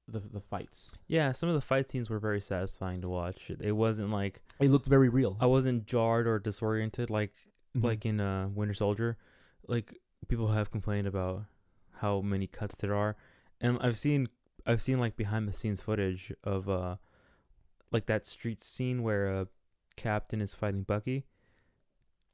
the 0.08 0.18
the 0.20 0.40
fights. 0.40 0.92
Yeah, 1.06 1.32
some 1.32 1.48
of 1.48 1.54
the 1.54 1.60
fight 1.60 1.88
scenes 1.88 2.10
were 2.10 2.18
very 2.18 2.40
satisfying 2.40 3.00
to 3.02 3.08
watch. 3.08 3.50
It 3.60 3.72
wasn't 3.72 4.10
like 4.10 4.42
It 4.60 4.70
looked 4.70 4.86
very 4.86 5.08
real. 5.08 5.36
I 5.40 5.46
wasn't 5.46 5.86
jarred 5.86 6.26
or 6.26 6.38
disoriented 6.38 7.08
like 7.08 7.32
Mhm. 7.76 7.84
like 7.84 8.04
in 8.04 8.20
uh 8.20 8.48
Winter 8.48 8.74
Soldier. 8.74 9.16
Like 9.66 9.96
people 10.28 10.48
have 10.48 10.70
complained 10.70 11.06
about 11.06 11.44
how 12.00 12.20
many 12.20 12.46
cuts 12.46 12.74
there 12.76 12.94
are. 12.94 13.16
And 13.60 13.78
I've 13.80 13.98
seen 13.98 14.28
I've 14.66 14.82
seen 14.82 14.98
like 15.00 15.16
behind 15.16 15.48
the 15.48 15.52
scenes 15.52 15.80
footage 15.80 16.32
of 16.44 16.68
uh 16.68 16.96
like 17.90 18.06
that 18.06 18.26
street 18.26 18.62
scene 18.62 19.02
where 19.02 19.28
uh 19.34 19.44
Captain 19.96 20.40
is 20.40 20.54
fighting 20.54 20.82
Bucky. 20.84 21.26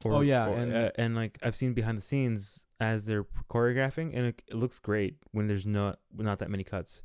Oh, 0.05 0.21
yeah, 0.21 0.47
or- 0.47 0.55
and- 0.57 0.73
uh, 0.73 0.91
and 0.95 1.15
like 1.15 1.37
I've 1.43 1.55
seen 1.55 1.73
behind 1.73 1.97
the 1.97 2.01
scenes 2.01 2.65
as 2.79 3.05
they're 3.05 3.25
choreographing 3.49 4.11
and 4.15 4.27
it, 4.27 4.41
it 4.47 4.55
looks 4.55 4.79
great 4.79 5.17
when 5.31 5.47
there's 5.47 5.65
not 5.65 5.99
not 6.15 6.39
that 6.39 6.49
many 6.49 6.63
cuts. 6.63 7.03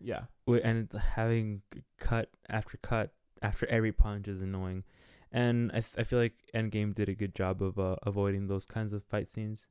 yeah. 0.00 0.22
And 0.46 0.90
having 1.14 1.62
cut 1.98 2.30
after 2.48 2.76
cut 2.78 3.12
after 3.42 3.66
every 3.66 3.92
punch 3.92 4.26
is 4.26 4.40
annoying. 4.40 4.84
And 5.30 5.70
I 5.72 5.78
I 5.98 6.02
feel 6.02 6.18
like 6.18 6.34
Endgame 6.54 6.94
did 6.94 7.08
a 7.08 7.14
good 7.14 7.34
job 7.36 7.62
of 7.62 7.78
uh, 7.78 7.96
avoiding 8.02 8.46
those 8.48 8.66
kinds 8.66 8.92
of 8.92 9.04
fight 9.04 9.28
scenes 9.28 9.66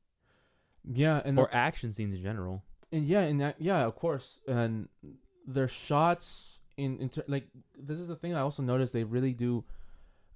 Yeah, 0.83 1.21
and 1.24 1.38
or 1.38 1.50
action 1.53 1.91
scenes 1.91 2.15
in 2.15 2.21
general. 2.24 2.63
and 2.91 3.05
yeah, 3.05 3.21
and 3.21 3.39
that, 3.41 3.55
yeah, 3.59 3.86
of 3.86 3.95
course, 3.95 4.39
and 4.48 4.88
their 5.45 5.67
shots 5.67 6.62
in 6.77 7.00
in 7.00 7.09
ter- 7.09 7.25
like 7.27 7.48
this 7.77 8.00
is 8.00 8.07
the 8.07 8.15
thing 8.15 8.33
I 8.33 8.41
also 8.41 8.63
noticed 8.63 8.93
they 8.93 9.03
really 9.03 9.33
do 9.33 9.65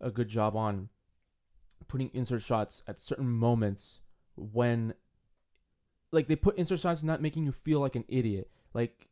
a 0.02 0.12
good 0.12 0.28
job 0.28 0.56
on 0.56 0.90
putting 1.88 2.10
insert 2.14 2.42
shots 2.42 2.84
at 2.88 3.00
certain 3.00 3.30
moments 3.30 4.02
when 4.36 4.94
like 6.12 6.28
they 6.28 6.36
put 6.36 6.58
insert 6.58 6.80
shots 6.80 7.04
not 7.04 7.22
making 7.22 7.46
you 7.46 7.52
feel 7.52 7.80
like 7.80 7.96
an 7.96 8.06
idiot. 8.08 8.50
Like 8.74 9.08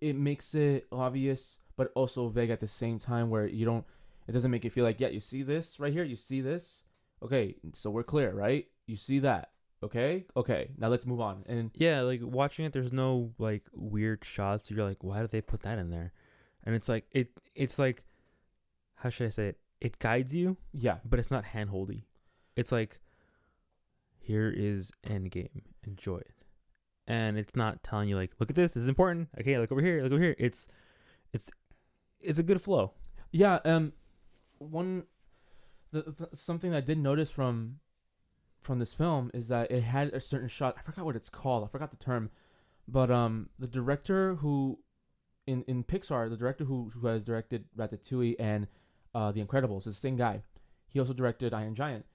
it 0.00 0.16
makes 0.16 0.54
it 0.54 0.86
obvious 0.90 1.58
but 1.76 1.90
also 1.94 2.28
vague 2.28 2.50
at 2.50 2.60
the 2.60 2.68
same 2.68 2.98
time 2.98 3.30
where 3.30 3.46
you 3.46 3.64
don't 3.64 3.84
it 4.26 4.32
doesn't 4.32 4.50
make 4.50 4.64
you 4.64 4.70
feel 4.70 4.84
like 4.84 5.00
yeah, 5.00 5.08
you 5.08 5.20
see 5.20 5.42
this 5.42 5.78
right 5.78 5.92
here, 5.92 6.04
you 6.04 6.16
see 6.16 6.40
this? 6.40 6.84
Okay, 7.22 7.56
so 7.74 7.90
we're 7.90 8.02
clear, 8.02 8.32
right? 8.32 8.66
You 8.86 8.96
see 8.96 9.18
that. 9.20 9.50
Okay? 9.84 10.24
Okay. 10.34 10.70
Now 10.78 10.88
let's 10.88 11.04
move 11.04 11.20
on. 11.20 11.44
And 11.46 11.70
Yeah, 11.74 12.00
like 12.00 12.20
watching 12.22 12.64
it, 12.64 12.72
there's 12.72 12.92
no 12.92 13.32
like 13.38 13.64
weird 13.74 14.24
shots. 14.24 14.70
You're 14.70 14.86
like, 14.86 15.04
why 15.04 15.20
did 15.20 15.30
they 15.30 15.42
put 15.42 15.60
that 15.62 15.78
in 15.78 15.90
there? 15.90 16.12
And 16.64 16.74
it's 16.74 16.88
like 16.88 17.04
it. 17.12 17.28
It's 17.54 17.78
like, 17.78 18.04
how 18.96 19.10
should 19.10 19.26
I 19.26 19.30
say 19.30 19.48
it? 19.48 19.58
It 19.82 19.98
guides 19.98 20.34
you, 20.34 20.56
yeah, 20.72 20.96
but 21.04 21.18
it's 21.18 21.30
not 21.30 21.44
handholdy. 21.44 22.04
It's 22.56 22.72
like, 22.72 23.00
here 24.18 24.50
is 24.50 24.90
Endgame. 25.06 25.60
Enjoy 25.86 26.16
it, 26.16 26.34
and 27.06 27.36
it's 27.36 27.54
not 27.54 27.82
telling 27.82 28.08
you 28.08 28.16
like, 28.16 28.32
look 28.40 28.48
at 28.48 28.56
this. 28.56 28.72
This 28.72 28.84
is 28.84 28.88
important. 28.88 29.28
Okay, 29.38 29.58
look 29.58 29.70
over 29.70 29.82
here. 29.82 30.02
Look 30.02 30.12
over 30.12 30.22
here. 30.22 30.36
It's, 30.38 30.66
it's, 31.34 31.50
it's 32.22 32.38
a 32.38 32.42
good 32.42 32.62
flow. 32.62 32.92
Yeah, 33.30 33.58
um, 33.66 33.92
one, 34.56 35.04
the, 35.92 36.14
the 36.30 36.34
something 36.34 36.72
I 36.74 36.80
did 36.80 36.96
notice 36.96 37.30
from, 37.30 37.80
from 38.64 38.78
this 38.78 38.94
film 38.94 39.30
is 39.34 39.48
that 39.48 39.70
it 39.70 39.82
had 39.82 40.08
a 40.12 40.20
certain 40.20 40.48
shot. 40.48 40.74
I 40.78 40.82
forgot 40.82 41.04
what 41.04 41.16
it's 41.16 41.28
called. 41.28 41.64
I 41.64 41.68
forgot 41.68 41.90
the 41.90 41.96
term, 41.96 42.30
but 42.88 43.10
um, 43.10 43.50
the 43.58 43.66
director 43.66 44.36
who, 44.36 44.78
in 45.46 45.62
in 45.68 45.84
Pixar, 45.84 46.28
the 46.30 46.36
director 46.36 46.64
who 46.64 46.90
who 46.94 47.06
has 47.06 47.22
directed 47.22 47.66
Ratatouille 47.76 48.36
and, 48.38 48.66
uh, 49.14 49.30
The 49.32 49.44
Incredibles 49.44 49.80
is 49.80 49.84
the 49.84 49.92
same 49.94 50.16
guy. 50.16 50.42
He 50.88 50.98
also 50.98 51.12
directed 51.12 51.52
Iron 51.52 51.74
Giant, 51.74 52.06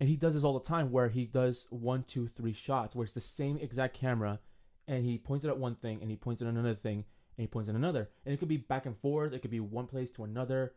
and 0.00 0.08
he 0.08 0.16
does 0.16 0.34
this 0.34 0.44
all 0.44 0.58
the 0.58 0.66
time 0.66 0.90
where 0.90 1.08
he 1.08 1.26
does 1.26 1.66
one, 1.70 2.04
two, 2.04 2.28
three 2.28 2.52
shots 2.52 2.94
where 2.94 3.04
it's 3.04 3.12
the 3.12 3.20
same 3.20 3.58
exact 3.58 3.94
camera, 3.94 4.40
and 4.86 5.04
he 5.04 5.18
points 5.18 5.44
it 5.44 5.48
at 5.48 5.58
one 5.58 5.74
thing 5.74 6.00
and 6.00 6.10
he 6.10 6.16
points 6.16 6.40
at 6.40 6.48
another 6.48 6.74
thing 6.74 7.04
and 7.36 7.42
he 7.42 7.46
points 7.46 7.68
at 7.68 7.74
another, 7.74 8.08
and 8.24 8.32
it 8.32 8.38
could 8.38 8.48
be 8.48 8.56
back 8.56 8.86
and 8.86 8.96
forth. 8.98 9.32
It 9.32 9.40
could 9.40 9.50
be 9.50 9.60
one 9.60 9.86
place 9.86 10.10
to 10.12 10.24
another, 10.24 10.72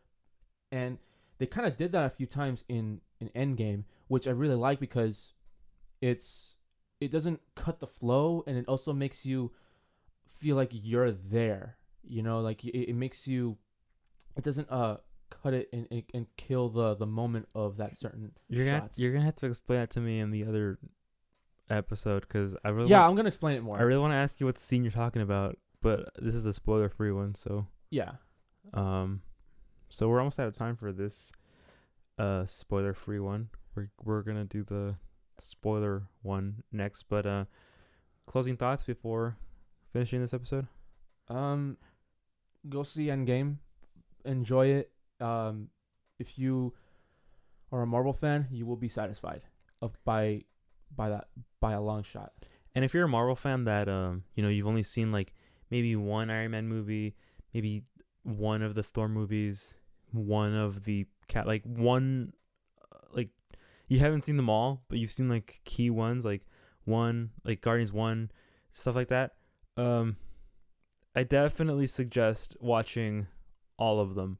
and 0.71 0.97
they 1.41 1.47
kind 1.47 1.65
of 1.65 1.75
did 1.75 1.91
that 1.93 2.05
a 2.05 2.09
few 2.11 2.27
times 2.27 2.63
in 2.69 3.01
in 3.19 3.29
Endgame, 3.29 3.85
which 4.07 4.27
I 4.27 4.31
really 4.31 4.53
like 4.55 4.79
because 4.79 5.33
it's 5.99 6.55
it 6.99 7.09
doesn't 7.09 7.41
cut 7.55 7.79
the 7.79 7.87
flow, 7.87 8.43
and 8.45 8.55
it 8.57 8.67
also 8.67 8.93
makes 8.93 9.25
you 9.25 9.51
feel 10.37 10.55
like 10.55 10.69
you're 10.71 11.11
there. 11.11 11.77
You 12.03 12.21
know, 12.21 12.41
like 12.41 12.63
it, 12.63 12.91
it 12.91 12.95
makes 12.95 13.27
you. 13.27 13.57
It 14.37 14.43
doesn't 14.43 14.69
uh 14.69 14.97
cut 15.31 15.55
it 15.55 15.67
and, 15.73 15.87
and, 15.89 16.03
and 16.13 16.27
kill 16.37 16.69
the 16.69 16.93
the 16.93 17.07
moment 17.07 17.47
of 17.55 17.77
that 17.77 17.97
certain 17.97 18.33
You're 18.47 18.65
gonna 18.65 18.81
shots. 18.81 18.99
you're 18.99 19.11
gonna 19.11 19.25
have 19.25 19.35
to 19.37 19.47
explain 19.47 19.79
that 19.79 19.89
to 19.91 19.99
me 19.99 20.19
in 20.19 20.29
the 20.29 20.45
other 20.45 20.77
episode 21.71 22.21
because 22.21 22.55
I 22.63 22.69
really 22.69 22.91
yeah, 22.91 22.99
want, 22.99 23.09
I'm 23.09 23.15
gonna 23.15 23.29
explain 23.29 23.57
it 23.57 23.63
more. 23.63 23.79
I 23.79 23.81
really 23.81 23.99
want 23.99 24.11
to 24.11 24.17
ask 24.17 24.39
you 24.39 24.45
what 24.45 24.59
scene 24.59 24.83
you're 24.83 24.91
talking 24.91 25.23
about, 25.23 25.57
but 25.81 26.11
this 26.21 26.35
is 26.35 26.45
a 26.45 26.53
spoiler 26.53 26.89
free 26.89 27.11
one, 27.11 27.33
so 27.33 27.65
yeah, 27.89 28.11
um, 28.75 29.21
so 29.91 30.07
we're 30.07 30.19
almost 30.19 30.39
out 30.39 30.47
of 30.47 30.57
time 30.57 30.75
for 30.75 30.91
this 30.91 31.31
uh 32.17 32.45
spoiler 32.45 32.93
free 32.93 33.19
one. 33.19 33.49
We're 33.75 33.89
we're 34.03 34.23
gonna 34.23 34.45
do 34.45 34.63
the 34.63 34.95
spoiler 35.41 36.03
one 36.21 36.63
next, 36.71 37.03
but 37.03 37.25
uh, 37.25 37.45
closing 38.25 38.55
thoughts 38.57 38.83
before 38.83 39.37
finishing 39.91 40.21
this 40.21 40.33
episode. 40.33 40.67
Um, 41.27 41.77
go 42.69 42.83
see 42.83 43.07
Endgame, 43.07 43.57
enjoy 44.25 44.67
it. 44.67 44.91
Um, 45.19 45.69
if 46.19 46.37
you 46.37 46.73
are 47.71 47.81
a 47.81 47.87
Marvel 47.87 48.13
fan, 48.13 48.47
you 48.51 48.65
will 48.65 48.75
be 48.75 48.89
satisfied 48.89 49.41
of 49.81 49.91
by 50.05 50.43
by 50.95 51.09
that 51.09 51.27
by 51.59 51.73
a 51.73 51.81
long 51.81 52.03
shot. 52.03 52.33
And 52.75 52.85
if 52.85 52.93
you're 52.93 53.05
a 53.05 53.09
Marvel 53.09 53.35
fan 53.35 53.65
that 53.65 53.89
um 53.89 54.23
you 54.35 54.43
know 54.43 54.49
you've 54.49 54.67
only 54.67 54.83
seen 54.83 55.11
like 55.11 55.33
maybe 55.69 55.95
one 55.95 56.29
Iron 56.29 56.51
Man 56.51 56.67
movie, 56.67 57.15
maybe 57.53 57.83
one 58.23 58.61
of 58.61 58.75
the 58.75 58.83
Thor 58.83 59.07
movies, 59.07 59.77
one 60.11 60.55
of 60.55 60.83
the 60.83 61.05
cat 61.27 61.47
like 61.47 61.63
one 61.63 62.33
uh, 62.91 62.97
like 63.13 63.29
you 63.87 63.99
haven't 63.99 64.25
seen 64.25 64.37
them 64.37 64.49
all, 64.49 64.83
but 64.87 64.99
you've 64.99 65.11
seen 65.11 65.29
like 65.29 65.61
key 65.65 65.89
ones 65.89 66.25
like 66.25 66.45
one 66.85 67.31
like 67.45 67.61
Guardians 67.61 67.93
1 67.93 68.31
stuff 68.73 68.95
like 68.95 69.09
that. 69.09 69.33
Um 69.77 70.17
I 71.15 71.23
definitely 71.23 71.87
suggest 71.87 72.55
watching 72.59 73.27
all 73.77 73.99
of 73.99 74.15
them 74.15 74.37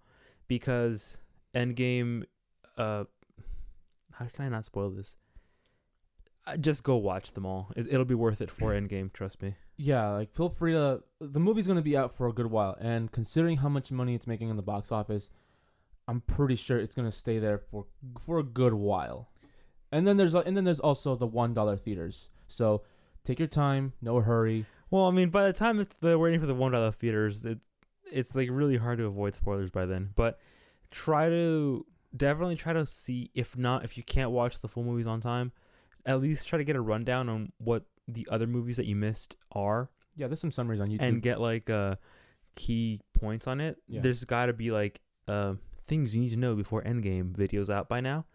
because 0.48 1.18
Endgame 1.54 2.24
uh 2.78 3.06
how 4.14 4.26
can 4.28 4.46
I 4.46 4.50
not 4.50 4.66
spoil 4.66 4.90
this? 4.90 5.18
Just 6.60 6.84
go 6.84 6.98
watch 6.98 7.34
them 7.34 7.46
all. 7.46 7.72
It, 7.76 7.88
it'll 7.90 8.06
be 8.06 8.16
worth 8.16 8.42
it 8.42 8.50
for 8.50 8.72
Endgame, 8.80 9.12
trust 9.14 9.42
me. 9.42 9.56
Yeah, 9.78 10.10
like 10.10 10.32
feel 10.32 10.50
free 10.50 10.74
to. 10.74 11.02
The 11.20 11.40
movie's 11.40 11.68
gonna 11.68 11.82
be 11.82 11.98
out 11.98 12.16
for 12.16 12.28
a 12.28 12.34
good 12.34 12.48
while, 12.48 12.78
and 12.80 13.12
considering 13.12 13.58
how 13.58 13.70
much 13.70 13.92
money 13.92 14.14
it's 14.14 14.28
making 14.28 14.50
in 14.50 14.56
the 14.56 14.62
box 14.62 14.92
office, 14.92 15.30
I'm 16.12 16.22
pretty 16.22 16.56
sure 16.56 16.78
it's 16.78 16.94
gonna 16.96 17.12
stay 17.12 17.40
there 17.40 17.58
for 17.58 17.86
for 18.26 18.38
a 18.40 18.44
good 18.44 18.74
while. 18.74 19.30
And 19.92 20.06
then 20.06 20.18
there's 20.18 20.34
and 20.36 20.56
then 20.58 20.64
there's 20.66 20.80
also 20.80 21.16
the 21.16 21.26
one 21.28 21.54
dollar 21.54 21.78
theaters. 21.78 22.30
So 22.48 22.84
take 23.24 23.40
your 23.40 23.48
time, 23.48 23.94
no 24.02 24.20
hurry. 24.20 24.66
Well, 24.90 25.06
I 25.06 25.12
mean, 25.12 25.30
by 25.30 25.48
the 25.48 25.54
time 25.54 25.80
it's 25.80 25.96
the 25.96 26.18
waiting 26.20 26.40
for 26.40 26.46
the 26.46 26.56
one 26.56 26.74
dollar 26.74 26.92
theaters, 26.92 27.46
it 27.46 27.60
it's 28.12 28.36
like 28.36 28.50
really 28.52 28.78
hard 28.78 28.98
to 28.98 29.06
avoid 29.06 29.34
spoilers 29.36 29.72
by 29.72 29.86
then. 29.86 30.10
But 30.16 30.38
try 30.92 31.30
to 31.30 31.86
definitely 32.16 32.58
try 32.58 32.74
to 32.74 32.86
see 32.86 33.32
if 33.34 33.58
not 33.58 33.86
if 33.86 33.98
you 33.98 34.04
can't 34.04 34.32
watch 34.32 34.60
the 34.60 34.68
full 34.68 34.84
movies 34.84 35.08
on 35.08 35.22
time, 35.22 35.54
at 36.06 36.20
least 36.22 36.48
try 36.48 36.58
to 36.58 36.66
get 36.66 36.76
a 36.76 36.82
rundown 36.82 37.30
on 37.30 37.52
what 37.58 37.86
the 38.08 38.28
other 38.30 38.48
movies 38.48 38.76
that 38.78 38.86
you 38.86 38.96
missed 38.98 39.38
are 39.54 39.90
Yeah, 40.18 40.28
there's 40.28 40.42
some 40.42 40.52
summaries 40.52 40.82
on 40.82 40.90
YouTube. 40.90 41.02
and 41.02 41.22
get 41.22 41.40
like 41.40 41.70
uh 41.70 41.96
key 42.56 43.00
points 43.18 43.48
on 43.48 43.62
it. 43.62 43.78
Yeah. 43.88 44.02
There's 44.02 44.24
got 44.26 44.48
to 44.48 44.54
be 44.54 44.72
like 44.72 45.00
uh 45.28 45.54
things 45.92 46.16
you 46.16 46.22
need 46.22 46.30
to 46.32 46.38
know 46.38 46.56
before 46.56 46.82
Endgame 46.84 47.34
videos 47.36 47.70
out 47.70 47.88
by 47.90 48.00
now. 48.00 48.26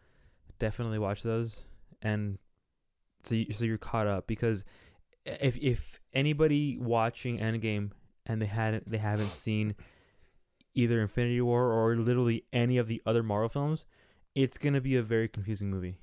Definitely 0.59 0.99
watch 0.99 1.23
those 1.23 1.65
and 2.03 2.39
so 3.23 3.35
you, 3.35 3.47
so 3.53 3.65
you're 3.65 3.79
caught 3.79 4.07
up 4.07 4.27
because 4.27 4.65
if 5.25 5.57
if 5.59 6.01
anybody 6.13 6.77
watching 6.79 7.39
Endgame 7.39 7.91
and 8.27 8.41
they 8.43 8.47
hadn't 8.47 8.89
they 8.91 8.99
haven't 8.99 9.29
seen 9.47 9.75
either 10.75 11.01
Infinity 11.01 11.41
War 11.41 11.73
or 11.73 11.97
literally 11.97 12.45
any 12.53 12.77
of 12.79 12.87
the 12.89 13.01
other 13.07 13.23
Marvel 13.23 13.49
films, 13.49 13.87
it's 14.35 14.59
gonna 14.59 14.81
be 14.81 14.95
a 14.97 15.03
very 15.03 15.29
confusing 15.29 15.71
movie 15.71 15.97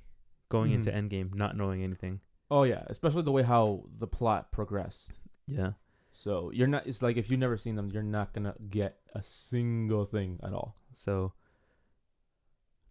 going 0.48 0.72
into 0.72 0.90
Mhm. 0.90 0.96
Endgame 1.10 1.34
not 1.34 1.56
knowing 1.56 1.82
anything. 1.82 2.20
oh 2.50 2.64
yeah, 2.64 2.84
especially 2.88 3.22
the 3.22 3.32
way 3.32 3.42
how 3.42 3.84
the 3.98 4.06
plot 4.06 4.52
progressed. 4.52 5.12
Yeah. 5.46 5.72
So 6.12 6.50
you're 6.52 6.68
not. 6.68 6.86
It's 6.86 7.02
like 7.02 7.16
if 7.16 7.30
you've 7.30 7.40
never 7.40 7.56
seen 7.56 7.74
them, 7.76 7.90
you're 7.90 8.02
not 8.18 8.32
gonna 8.34 8.54
get 8.70 8.98
a 9.14 9.22
single 9.22 10.04
thing 10.04 10.38
at 10.42 10.52
all. 10.52 10.76
So 10.92 11.32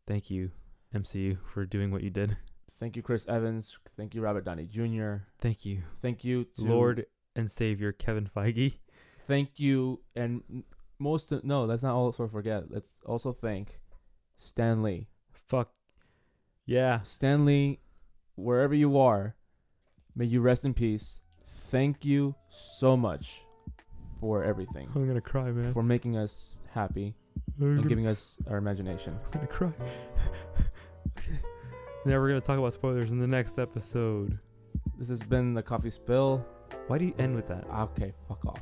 thank 0.07 0.29
you 0.29 0.51
MCU 0.93 1.37
for 1.53 1.65
doing 1.65 1.91
what 1.91 2.03
you 2.03 2.09
did. 2.09 2.37
Thank 2.79 2.95
you, 2.95 3.01
Chris 3.01 3.25
Evans. 3.27 3.77
Thank 3.95 4.13
you, 4.15 4.21
Robert 4.21 4.45
Downey 4.45 4.65
Jr. 4.65 5.17
Thank 5.39 5.65
you, 5.65 5.83
Thank 6.01 6.23
you, 6.23 6.45
to, 6.55 6.63
Lord 6.63 7.05
and 7.35 7.49
Savior 7.49 7.91
Kevin 7.91 8.29
Feige. 8.35 8.73
Thank 9.27 9.59
you, 9.59 10.01
and 10.15 10.41
m- 10.49 10.63
most 10.99 11.31
no, 11.43 11.63
let's 11.65 11.83
not 11.83 11.95
also 11.95 12.27
forget. 12.27 12.69
Let's 12.69 12.97
also 13.05 13.31
thank 13.31 13.79
Stan 14.37 14.83
Lee. 14.83 15.07
Fuck, 15.31 15.71
Yeah. 16.65 17.01
Stan 17.03 17.45
Lee, 17.45 17.79
wherever 18.35 18.73
you 18.73 18.97
are, 18.97 19.35
may 20.15 20.25
you 20.25 20.41
rest 20.41 20.65
in 20.65 20.73
peace. 20.73 21.21
Thank 21.47 22.03
you 22.05 22.35
so 22.49 22.97
much 22.97 23.41
for 24.19 24.43
everything, 24.43 24.89
I'm 24.95 25.07
gonna 25.07 25.21
cry, 25.21 25.51
man. 25.51 25.73
for 25.73 25.83
making 25.83 26.17
us 26.17 26.57
happy 26.71 27.15
I'm 27.59 27.65
and 27.65 27.77
gonna, 27.77 27.89
giving 27.89 28.07
us 28.07 28.37
our 28.49 28.57
imagination. 28.57 29.17
I'm 29.25 29.31
gonna 29.31 29.47
cry. 29.47 29.73
okay. 31.17 31.39
Now 32.05 32.19
we're 32.19 32.27
gonna 32.27 32.41
talk 32.41 32.57
about 32.57 32.73
spoilers 32.73 33.11
in 33.11 33.19
the 33.19 33.27
next 33.27 33.59
episode. 33.59 34.37
This 34.97 35.09
has 35.09 35.21
been 35.21 35.53
the 35.53 35.63
coffee 35.63 35.89
spill. 35.89 36.45
Why 36.87 36.97
do 36.97 37.05
you 37.05 37.13
end 37.17 37.35
with 37.35 37.47
that? 37.47 37.65
Okay, 37.69 38.11
fuck 38.27 38.45
off. 38.45 38.61